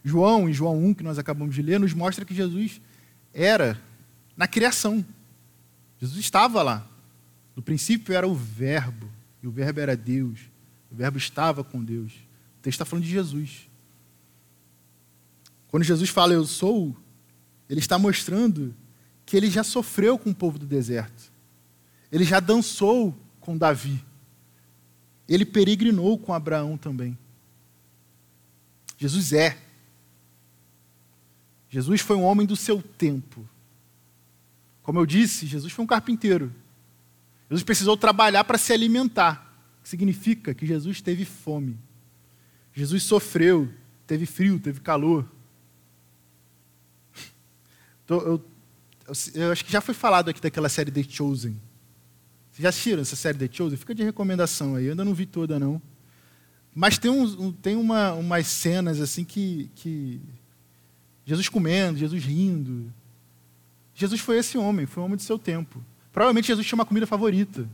João, 0.03 0.49
em 0.49 0.53
João 0.53 0.85
1, 0.85 0.95
que 0.95 1.03
nós 1.03 1.19
acabamos 1.19 1.55
de 1.55 1.63
ler, 1.63 1.81
nos 1.81 1.95
mostra 1.95 2.25
que 2.25 2.35
Jesus 2.35 2.81
era 3.33 3.81
na 4.37 4.47
criação. 4.47 5.05
Jesus 6.05 6.21
estava 6.21 6.63
lá. 6.63 6.87
No 7.57 7.63
princípio 7.63 8.15
era 8.15 8.29
o 8.29 8.35
Verbo, 8.35 9.09
e 9.43 9.47
o 9.47 9.51
Verbo 9.51 9.81
era 9.81 9.97
Deus. 9.97 10.39
O 10.91 10.95
Verbo 10.95 11.17
estava 11.17 11.65
com 11.65 11.83
Deus. 11.83 12.13
O 12.59 12.63
texto 12.63 12.75
está 12.75 12.85
falando 12.85 13.05
de 13.05 13.11
Jesus. 13.11 13.71
Quando 15.69 15.83
Jesus 15.83 16.11
fala 16.11 16.35
eu 16.35 16.45
sou, 16.45 16.95
ele 17.71 17.81
está 17.81 17.99
mostrando 17.99 18.75
que 19.25 19.35
ele 19.35 19.49
já 19.49 19.65
sofreu 19.65 20.19
com 20.19 20.29
o 20.29 20.35
povo 20.35 20.59
do 20.59 20.67
deserto. 20.67 21.33
Ele 22.13 22.25
já 22.25 22.39
dançou 22.39 23.19
com 23.41 23.57
Davi. 23.57 24.05
Ele 25.27 25.47
peregrinou 25.47 26.19
com 26.19 26.35
Abraão 26.35 26.77
também. 26.77 27.17
Jesus 28.99 29.33
é. 29.33 29.57
Jesus 31.71 32.03
foi 32.03 32.15
um 32.15 32.25
homem 32.25 32.47
do 32.47 32.57
seu 32.57 32.83
tempo. 32.83 33.49
Como 34.85 35.01
eu 35.01 35.07
disse, 35.07 35.47
Jesus 35.47 35.73
foi 35.73 35.83
um 35.83 35.89
carpinteiro. 35.89 36.53
Jesus 37.49 37.65
precisou 37.65 37.97
trabalhar 37.97 38.45
para 38.45 38.59
se 38.59 38.71
alimentar, 38.71 39.59
que 39.83 39.89
significa 39.89 40.55
que 40.55 40.67
Jesus 40.67 41.01
teve 41.01 41.25
fome. 41.25 41.79
Jesus 42.75 43.03
sofreu, 43.03 43.73
teve 44.07 44.27
frio, 44.27 44.61
teve 44.61 44.79
calor. 44.81 45.29
Então, 48.05 48.21
eu, 48.21 48.45
eu, 49.09 49.15
eu, 49.35 49.53
acho 49.53 49.65
que 49.65 49.73
já 49.73 49.81
foi 49.81 49.95
falado 49.95 50.29
aqui 50.29 50.39
daquela 50.39 50.69
série 50.69 50.91
The 50.91 51.03
Chosen. 51.03 51.59
Vocês 52.53 52.63
já 52.63 52.69
assistiram 52.69 53.01
essa 53.01 53.17
série 53.17 53.39
The 53.39 53.49
Chosen? 53.51 53.79
Fica 53.79 53.95
de 53.95 54.05
recomendação 54.05 54.75
aí. 54.75 54.85
Eu 54.85 54.91
ainda 54.91 55.07
não 55.07 55.15
vi 55.15 55.25
toda, 55.25 55.59
não. 55.59 55.81
Mas 56.75 56.99
tem, 56.99 57.11
uns, 57.11 57.35
tem 57.63 57.77
uma, 57.77 58.13
umas 58.13 58.47
cenas 58.47 59.01
assim 59.01 59.25
que, 59.25 59.71
que. 59.75 60.21
Jesus 61.25 61.49
comendo, 61.49 61.99
Jesus 61.99 62.23
rindo. 62.23 62.93
Jesus 63.95 64.21
foi 64.21 64.39
esse 64.39 64.59
homem, 64.59 64.87
foi 64.87 65.03
um 65.03 65.07
homem 65.07 65.17
de 65.17 65.23
seu 65.23 65.39
tempo. 65.39 65.83
Provavelmente 66.13 66.49
Jesus 66.49 66.67
tinha 66.67 66.77
uma 66.77 66.85
comida 66.85 67.07
favorita. 67.07 67.69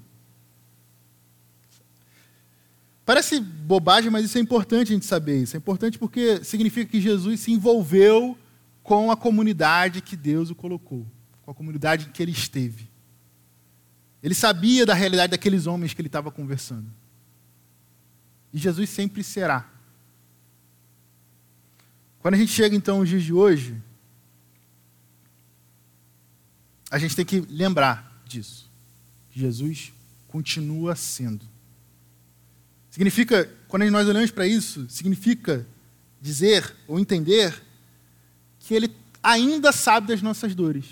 Parece 3.05 3.41
bobagem, 3.41 4.11
mas 4.11 4.25
isso 4.25 4.39
é 4.39 4.41
importante 4.41 4.93
a 4.93 4.95
gente 4.95 5.07
saber. 5.07 5.43
Isso 5.43 5.57
é 5.57 5.59
importante 5.59 5.99
porque 5.99 6.45
significa 6.45 6.91
que 6.91 7.01
Jesus 7.01 7.41
se 7.41 7.51
envolveu 7.51 8.39
com 8.83 9.11
a 9.11 9.17
comunidade 9.17 10.01
que 10.01 10.17
Deus 10.17 10.51
o 10.51 10.55
colocou, 10.55 11.07
com 11.43 11.51
a 11.51 11.55
comunidade 11.55 12.07
em 12.07 12.13
que 12.13 12.23
ele 12.23 12.33
esteve. 12.33 12.89
Ele 14.23 14.35
sabia 14.35 14.85
da 14.85 14.95
realidade 14.95 15.31
daqueles 15.31 15.67
homens 15.67 15.95
que 15.95 16.01
ele 16.01 16.09
estava 16.09 16.31
conversando. 16.31 16.87
E 18.53 18.59
Jesus 18.59 18.91
sempre 18.91 19.25
será. 19.25 19.69
Quando 22.21 22.35
a 22.35 22.39
gente 22.39 22.53
chega 22.53 22.77
então 22.77 22.99
aos 22.99 23.09
dias 23.09 23.23
de 23.23 23.33
hoje, 23.33 23.81
a 26.91 26.99
gente 26.99 27.15
tem 27.15 27.25
que 27.25 27.41
lembrar 27.41 28.23
disso. 28.27 28.69
Jesus 29.31 29.93
continua 30.29 30.97
sendo. 30.97 31.45
Significa, 32.91 33.49
quando 33.69 33.89
nós 33.91 34.09
olhamos 34.09 34.31
para 34.31 34.47
isso, 34.47 34.89
significa 34.89 35.67
dizer 36.21 36.75
ou 36.89 36.99
entender 36.99 37.63
que 38.59 38.75
ele 38.75 38.95
ainda 39.23 39.71
sabe 39.73 40.09
das 40.09 40.21
nossas 40.21 40.55
dores. 40.55 40.87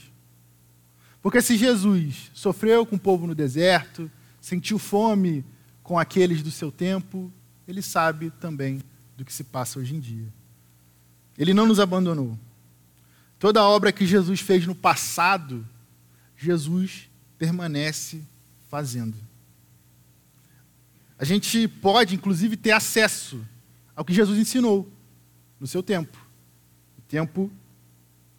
Porque 1.21 1.43
se 1.43 1.57
Jesus 1.57 2.31
sofreu 2.33 2.87
com 2.87 2.97
o 2.97 3.01
povo 3.01 3.27
no 3.27 3.35
deserto, 3.35 4.11
sentiu 4.41 4.79
fome 4.79 5.45
com 5.83 5.99
aqueles 5.99 6.43
do 6.43 6.51
seu 6.51 6.71
tempo, 6.71 7.33
ele 7.67 7.83
sabe 7.83 8.31
também 8.41 8.81
do 9.17 9.25
que 9.25 9.33
se 9.33 9.43
passa 9.43 9.81
hoje 9.81 9.97
em 9.97 10.01
dia. 10.01 10.27
Ele 11.37 11.53
não 11.53 11.67
nos 11.67 11.81
abandonou. 11.81 12.39
Toda 13.39 13.61
a 13.61 13.69
obra 13.69 13.93
que 13.93 14.07
Jesus 14.07 14.41
fez 14.41 14.67
no 14.67 14.75
passado, 14.75 15.67
Jesus 16.39 17.11
permanece 17.37 18.23
fazendo. 18.71 19.17
A 21.19 21.25
gente 21.25 21.67
pode, 21.67 22.15
inclusive, 22.15 22.57
ter 22.57 22.71
acesso 22.71 23.45
ao 23.95 24.05
que 24.05 24.15
Jesus 24.15 24.39
ensinou 24.39 24.91
no 25.59 25.67
seu 25.67 25.83
tempo 25.83 26.17
o 26.97 27.03
tempo 27.03 27.51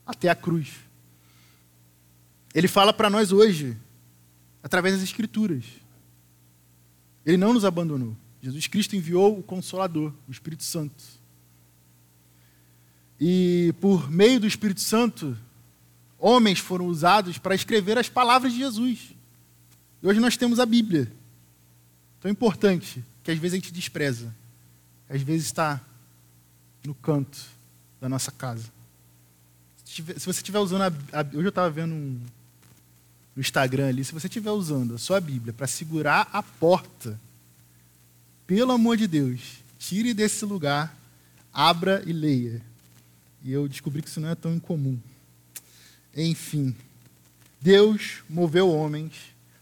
até 0.05 0.29
a 0.29 0.35
cruz. 0.35 0.69
Ele 2.55 2.67
fala 2.67 2.93
para 2.93 3.09
nós 3.09 3.33
hoje, 3.33 3.77
através 4.63 4.95
das 4.95 5.03
Escrituras. 5.03 5.65
Ele 7.25 7.37
não 7.37 7.53
nos 7.53 7.65
abandonou. 7.65 8.15
Jesus 8.41 8.65
Cristo 8.67 8.95
enviou 8.95 9.37
o 9.37 9.43
Consolador, 9.43 10.13
o 10.27 10.31
Espírito 10.31 10.63
Santo. 10.63 11.03
E 13.19 13.73
por 13.81 14.09
meio 14.09 14.39
do 14.39 14.47
Espírito 14.47 14.79
Santo, 14.79 15.37
homens 16.19 16.59
foram 16.59 16.85
usados 16.85 17.37
para 17.37 17.55
escrever 17.55 17.97
as 17.97 18.09
palavras 18.09 18.51
de 18.51 18.59
Jesus. 18.59 19.15
E 20.01 20.07
hoje 20.07 20.19
nós 20.19 20.37
temos 20.37 20.59
a 20.59 20.65
Bíblia. 20.65 21.11
Tão 22.19 22.29
importante 22.29 23.03
que 23.23 23.31
às 23.31 23.37
vezes 23.37 23.53
a 23.53 23.57
gente 23.57 23.73
despreza. 23.73 24.35
Às 25.09 25.21
vezes 25.21 25.47
está 25.47 25.81
no 26.85 26.93
canto 26.93 27.39
da 27.99 28.09
nossa 28.09 28.31
casa. 28.31 28.65
Se, 29.85 30.01
você 30.01 30.29
estiver 30.29 30.59
usando 30.59 30.83
a, 30.83 31.19
a, 31.19 31.21
Hoje 31.21 31.45
eu 31.45 31.49
estava 31.49 31.69
vendo 31.69 31.93
um, 31.93 32.19
no 33.35 33.41
Instagram 33.41 33.87
ali. 33.87 34.03
Se 34.03 34.13
você 34.13 34.27
estiver 34.27 34.51
usando 34.51 34.95
a 34.95 34.97
sua 34.97 35.19
Bíblia 35.19 35.53
para 35.53 35.67
segurar 35.67 36.29
a 36.31 36.43
porta 36.43 37.19
pelo 38.45 38.71
amor 38.71 38.97
de 38.97 39.07
Deus, 39.07 39.63
tire 39.77 40.13
desse 40.13 40.45
lugar, 40.45 40.95
abra 41.53 42.03
e 42.05 42.13
leia. 42.13 42.61
E 43.43 43.51
eu 43.51 43.67
descobri 43.67 44.01
que 44.01 44.09
isso 44.09 44.19
não 44.19 44.29
é 44.29 44.35
tão 44.35 44.53
incomum. 44.53 44.99
Enfim, 46.21 46.75
Deus 47.61 48.23
moveu 48.29 48.69
homens 48.69 49.13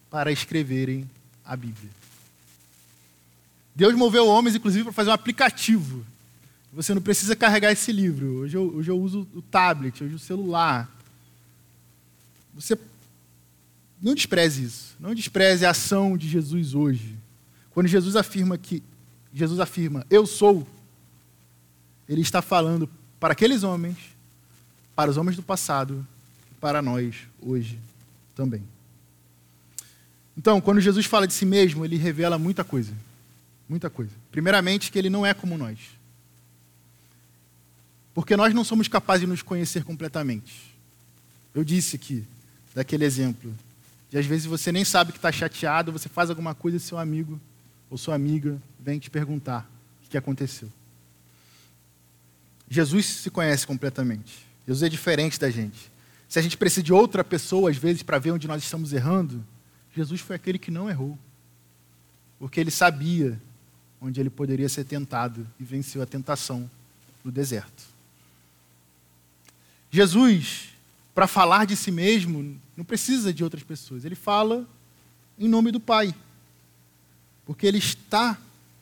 para 0.09 0.31
escreverem 0.31 1.07
a 1.45 1.55
Bíblia. 1.55 1.91
Deus 3.75 3.93
moveu 3.93 4.25
homens, 4.27 4.55
inclusive, 4.55 4.85
para 4.85 4.93
fazer 4.93 5.11
um 5.11 5.13
aplicativo. 5.13 6.03
Você 6.73 6.95
não 6.95 7.01
precisa 7.01 7.35
carregar 7.35 7.71
esse 7.71 7.91
livro. 7.91 8.39
Hoje 8.39 8.57
eu, 8.57 8.75
hoje 8.75 8.89
eu 8.89 8.99
uso 8.99 9.27
o 9.35 9.41
tablet, 9.41 10.03
hoje 10.03 10.15
o 10.15 10.19
celular. 10.19 10.89
Você 12.55 12.75
não 14.01 14.15
despreze 14.15 14.63
isso. 14.63 14.95
Não 14.99 15.13
despreze 15.13 15.63
a 15.63 15.69
ação 15.69 16.17
de 16.17 16.27
Jesus 16.27 16.73
hoje. 16.73 17.15
Quando 17.69 17.85
Jesus 17.85 18.15
afirma 18.15 18.57
que 18.57 18.81
Jesus 19.31 19.59
afirma, 19.59 20.07
eu 20.09 20.25
sou, 20.25 20.67
ele 22.09 22.21
está 22.21 22.41
falando 22.41 22.89
para 23.19 23.33
aqueles 23.33 23.61
homens, 23.61 23.97
para 24.95 25.11
os 25.11 25.17
homens 25.17 25.35
do 25.35 25.43
passado, 25.43 26.03
para 26.59 26.81
nós 26.81 27.15
hoje 27.41 27.79
também. 28.35 28.63
Então, 30.37 30.61
quando 30.61 30.79
Jesus 30.79 31.05
fala 31.05 31.27
de 31.27 31.33
si 31.33 31.45
mesmo, 31.45 31.83
ele 31.83 31.97
revela 31.97 32.37
muita 32.37 32.63
coisa. 32.63 32.93
Muita 33.67 33.89
coisa. 33.89 34.11
Primeiramente, 34.31 34.91
que 34.91 34.99
ele 34.99 35.09
não 35.09 35.25
é 35.25 35.33
como 35.33 35.57
nós. 35.57 35.79
Porque 38.13 38.37
nós 38.37 38.53
não 38.53 38.63
somos 38.63 38.87
capazes 38.87 39.21
de 39.21 39.27
nos 39.27 39.41
conhecer 39.41 39.83
completamente. 39.83 40.75
Eu 41.53 41.63
disse 41.63 41.95
aqui, 41.95 42.23
daquele 42.73 43.03
exemplo, 43.03 43.53
de 44.09 44.17
às 44.17 44.25
vezes 44.25 44.45
você 44.45 44.71
nem 44.71 44.85
sabe 44.85 45.11
que 45.11 45.17
está 45.17 45.31
chateado, 45.31 45.91
você 45.91 46.07
faz 46.07 46.29
alguma 46.29 46.53
coisa 46.53 46.77
e 46.77 46.79
seu 46.79 46.97
amigo 46.97 47.39
ou 47.89 47.97
sua 47.97 48.15
amiga 48.15 48.61
vem 48.79 48.99
te 48.99 49.09
perguntar 49.09 49.69
o 50.05 50.09
que 50.09 50.17
aconteceu. 50.17 50.69
Jesus 52.69 53.05
se 53.05 53.29
conhece 53.29 53.65
completamente. 53.65 54.45
Jesus 54.67 54.83
é 54.83 54.89
diferente 54.89 55.39
da 55.39 55.49
gente. 55.49 55.91
Se 56.27 56.39
a 56.39 56.41
gente 56.41 56.57
precisa 56.57 56.83
de 56.83 56.93
outra 56.93 57.23
pessoa, 57.23 57.69
às 57.69 57.77
vezes, 57.77 58.03
para 58.03 58.19
ver 58.19 58.31
onde 58.31 58.47
nós 58.47 58.63
estamos 58.63 58.93
errando, 58.93 59.43
Jesus 59.95 60.21
foi 60.21 60.35
aquele 60.35 60.59
que 60.59 60.69
não 60.69 60.89
errou. 60.89 61.17
Porque 62.37 62.59
ele 62.59 62.71
sabia 62.71 63.41
onde 63.99 64.19
ele 64.19 64.29
poderia 64.29 64.69
ser 64.69 64.83
tentado 64.83 65.47
e 65.59 65.63
venceu 65.63 66.01
a 66.01 66.05
tentação 66.05 66.69
no 67.23 67.31
deserto. 67.31 67.83
Jesus, 69.89 70.69
para 71.15 71.27
falar 71.27 71.65
de 71.65 71.75
si 71.75 71.91
mesmo, 71.91 72.59
não 72.75 72.83
precisa 72.83 73.33
de 73.33 73.43
outras 73.43 73.63
pessoas. 73.63 74.05
Ele 74.05 74.15
fala 74.15 74.67
em 75.39 75.47
nome 75.47 75.71
do 75.71 75.79
Pai 75.79 76.13
porque 77.47 77.65
ele 77.65 77.77
está 77.77 78.37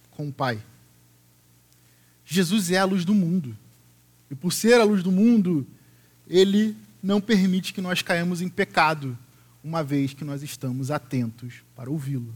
com 0.09 0.27
o 0.27 0.33
Pai. 0.33 0.59
Jesus 2.25 2.71
é 2.71 2.77
a 2.77 2.85
luz 2.85 3.05
do 3.05 3.13
mundo. 3.13 3.55
E 4.29 4.33
por 4.33 4.51
ser 4.51 4.81
a 4.81 4.83
luz 4.83 5.03
do 5.03 5.11
mundo, 5.11 5.65
ele 6.27 6.75
não 7.05 7.21
permite 7.21 7.71
que 7.71 7.81
nós 7.81 8.01
caímos 8.01 8.41
em 8.41 8.49
pecado, 8.49 9.15
uma 9.63 9.83
vez 9.83 10.11
que 10.11 10.23
nós 10.23 10.41
estamos 10.41 10.89
atentos 10.89 11.61
para 11.75 11.87
ouvi-lo. 11.87 12.35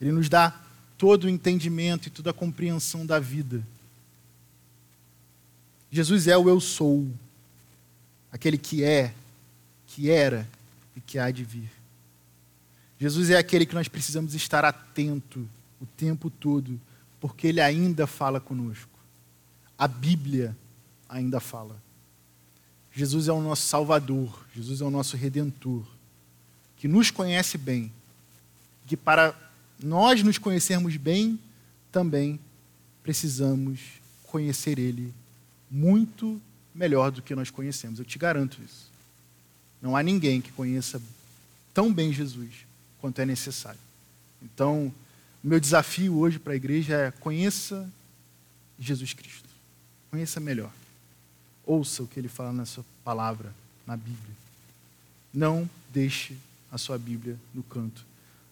Ele 0.00 0.10
nos 0.10 0.28
dá 0.28 0.60
todo 0.98 1.24
o 1.24 1.28
entendimento 1.28 2.08
e 2.08 2.10
toda 2.10 2.30
a 2.30 2.34
compreensão 2.34 3.06
da 3.06 3.20
vida. 3.20 3.64
Jesus 5.92 6.26
é 6.26 6.36
o 6.36 6.48
eu 6.48 6.58
sou, 6.58 7.08
aquele 8.32 8.58
que 8.58 8.82
é, 8.82 9.14
que 9.86 10.10
era 10.10 10.48
e 10.96 11.00
que 11.00 11.16
há 11.16 11.30
de 11.30 11.44
vir. 11.44 11.70
Jesus 12.98 13.30
é 13.30 13.38
aquele 13.38 13.64
que 13.64 13.76
nós 13.76 13.86
precisamos 13.86 14.34
estar 14.34 14.64
atento 14.64 15.48
o 15.80 15.86
tempo 15.86 16.30
todo, 16.30 16.80
porque 17.20 17.46
ele 17.46 17.60
ainda 17.60 18.08
fala 18.08 18.40
conosco. 18.40 18.98
A 19.78 19.86
Bíblia 19.86 20.56
ainda 21.08 21.38
fala. 21.38 21.83
Jesus 22.94 23.26
é 23.26 23.32
o 23.32 23.42
nosso 23.42 23.66
Salvador, 23.66 24.46
Jesus 24.54 24.80
é 24.80 24.84
o 24.84 24.90
nosso 24.90 25.16
Redentor, 25.16 25.84
que 26.76 26.86
nos 26.86 27.10
conhece 27.10 27.58
bem, 27.58 27.92
que 28.86 28.96
para 28.96 29.34
nós 29.82 30.22
nos 30.22 30.38
conhecermos 30.38 30.96
bem, 30.96 31.38
também 31.90 32.38
precisamos 33.02 33.80
conhecer 34.24 34.78
Ele 34.78 35.12
muito 35.70 36.40
melhor 36.74 37.10
do 37.10 37.20
que 37.20 37.34
nós 37.34 37.50
conhecemos. 37.50 37.98
Eu 37.98 38.04
te 38.04 38.18
garanto 38.18 38.60
isso. 38.64 38.88
Não 39.82 39.96
há 39.96 40.02
ninguém 40.02 40.40
que 40.40 40.52
conheça 40.52 41.00
tão 41.72 41.92
bem 41.92 42.12
Jesus 42.12 42.50
quanto 43.00 43.20
é 43.20 43.26
necessário. 43.26 43.80
Então, 44.42 44.92
o 45.42 45.48
meu 45.48 45.58
desafio 45.58 46.16
hoje 46.16 46.38
para 46.38 46.52
a 46.52 46.56
igreja 46.56 46.94
é 46.94 47.10
conheça 47.10 47.90
Jesus 48.78 49.12
Cristo. 49.12 49.48
Conheça 50.10 50.38
melhor. 50.38 50.70
Ouça 51.66 52.02
o 52.02 52.06
que 52.06 52.18
ele 52.18 52.28
fala 52.28 52.52
na 52.52 52.66
sua 52.66 52.84
palavra, 53.04 53.54
na 53.86 53.96
Bíblia. 53.96 54.34
Não 55.32 55.68
deixe 55.90 56.36
a 56.70 56.78
sua 56.78 56.98
Bíblia 56.98 57.38
no 57.52 57.62
canto 57.62 58.04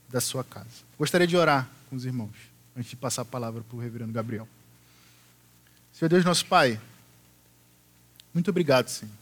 da 0.08 0.20
sua 0.20 0.44
casa. 0.44 0.68
Gostaria 0.98 1.26
de 1.26 1.36
orar 1.36 1.68
com 1.88 1.96
os 1.96 2.04
irmãos, 2.04 2.34
antes 2.76 2.90
de 2.90 2.96
passar 2.96 3.22
a 3.22 3.24
palavra 3.24 3.62
para 3.62 3.76
o 3.76 3.80
reverendo 3.80 4.12
Gabriel. 4.12 4.48
Senhor 5.92 6.08
Deus, 6.08 6.24
nosso 6.24 6.46
Pai, 6.46 6.80
muito 8.32 8.48
obrigado, 8.50 8.88
Senhor. 8.88 9.12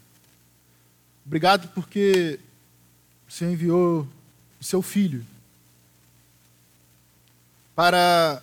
Obrigado 1.26 1.68
porque 1.74 2.38
o 3.28 3.32
Senhor 3.32 3.52
enviou 3.52 4.08
o 4.60 4.64
seu 4.64 4.82
filho, 4.82 5.24
para 7.74 8.42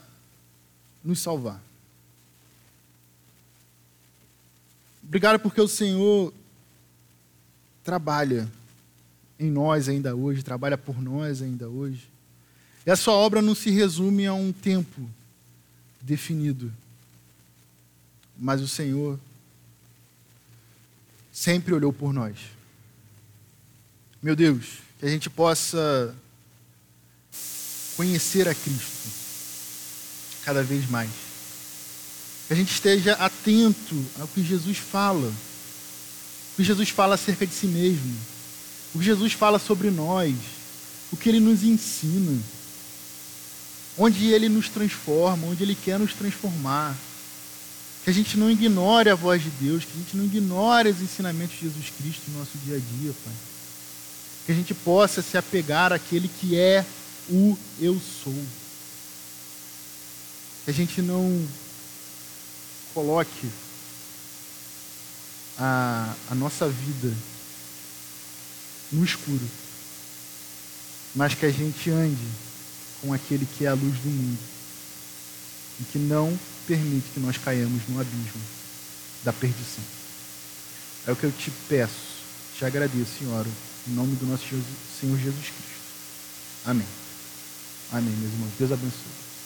nos 1.03 1.19
salvar. 1.19 1.61
Obrigado 5.07 5.39
porque 5.39 5.61
o 5.61 5.67
Senhor 5.69 6.33
trabalha 7.81 8.51
em 9.39 9.49
nós 9.49 9.87
ainda 9.87 10.13
hoje, 10.13 10.43
trabalha 10.43 10.77
por 10.77 11.01
nós 11.01 11.41
ainda 11.41 11.69
hoje. 11.69 12.09
E 12.85 12.91
a 12.91 12.95
sua 12.95 13.13
obra 13.13 13.41
não 13.41 13.55
se 13.55 13.69
resume 13.69 14.27
a 14.27 14.33
um 14.33 14.51
tempo 14.51 15.09
definido, 16.01 16.73
mas 18.37 18.61
o 18.61 18.67
Senhor 18.67 19.17
sempre 21.31 21.73
olhou 21.73 21.93
por 21.93 22.11
nós. 22.11 22.37
Meu 24.21 24.35
Deus, 24.35 24.79
que 24.99 25.05
a 25.05 25.09
gente 25.09 25.29
possa 25.29 26.13
conhecer 27.95 28.47
a 28.47 28.53
Cristo 28.53 29.09
cada 30.43 30.63
vez 30.63 30.89
mais. 30.89 31.26
Que 32.47 32.53
a 32.53 32.55
gente 32.55 32.73
esteja 32.73 33.13
atento 33.13 34.05
ao 34.19 34.27
que 34.27 34.43
Jesus 34.43 34.77
fala. 34.77 35.27
O 35.27 36.55
que 36.55 36.63
Jesus 36.63 36.89
fala 36.89 37.15
acerca 37.15 37.45
de 37.45 37.53
si 37.53 37.67
mesmo. 37.67 38.15
O 38.95 38.99
que 38.99 39.05
Jesus 39.05 39.33
fala 39.33 39.59
sobre 39.59 39.91
nós. 39.91 40.33
O 41.11 41.17
que 41.17 41.29
ele 41.29 41.39
nos 41.39 41.63
ensina. 41.63 42.41
Onde 43.97 44.27
ele 44.31 44.47
nos 44.47 44.69
transforma, 44.69 45.47
onde 45.47 45.63
ele 45.63 45.75
quer 45.75 45.99
nos 45.99 46.13
transformar 46.13 46.95
que 48.07 48.11
a 48.11 48.13
gente 48.13 48.37
não 48.37 48.49
ignore 48.49 49.09
a 49.09 49.15
voz 49.15 49.43
de 49.43 49.49
Deus, 49.49 49.83
que 49.83 49.91
a 49.93 49.97
gente 49.97 50.15
não 50.15 50.23
ignore 50.23 50.87
os 50.87 51.01
ensinamentos 51.01 51.57
de 51.57 51.63
Jesus 51.63 51.91
Cristo 51.97 52.21
no 52.29 52.39
nosso 52.39 52.57
dia 52.63 52.77
a 52.77 52.79
dia, 52.79 53.13
Pai. 53.25 53.33
Que 54.45 54.53
a 54.53 54.55
gente 54.55 54.73
possa 54.73 55.21
se 55.21 55.37
apegar 55.37 55.91
àquele 55.91 56.29
que 56.29 56.57
é 56.57 56.85
o 57.29 57.57
eu 57.81 57.99
sou. 58.23 58.33
Que 60.63 60.71
a 60.71 60.73
gente 60.73 61.01
não 61.01 61.45
coloque 62.93 63.49
a, 65.57 66.13
a 66.29 66.35
nossa 66.35 66.67
vida 66.67 67.13
no 68.91 69.03
escuro, 69.03 69.45
mas 71.15 71.33
que 71.33 71.45
a 71.45 71.51
gente 71.51 71.89
ande 71.89 72.27
com 73.01 73.13
aquele 73.13 73.45
que 73.45 73.65
é 73.65 73.69
a 73.69 73.73
luz 73.73 73.97
do 73.99 74.09
mundo 74.09 74.39
e 75.79 75.83
que 75.85 75.99
não 75.99 76.37
permite 76.65 77.07
que 77.13 77.19
nós 77.19 77.37
caiamos 77.37 77.81
no 77.87 77.99
abismo 77.99 78.41
da 79.23 79.33
perdição. 79.33 79.83
É 81.05 81.11
o 81.11 81.15
que 81.15 81.23
eu 81.23 81.31
te 81.31 81.51
peço, 81.69 82.17
te 82.57 82.65
agradeço, 82.65 83.19
Senhor, 83.19 83.45
em 83.87 83.91
nome 83.93 84.15
do 84.15 84.25
nosso 84.25 84.43
Senhor 84.99 85.17
Jesus 85.17 85.45
Cristo. 85.45 85.67
Amém. 86.65 86.87
Amém, 87.91 88.13
meus 88.17 88.33
irmãos. 88.33 88.51
Deus 88.59 88.71
abençoe. 88.71 89.26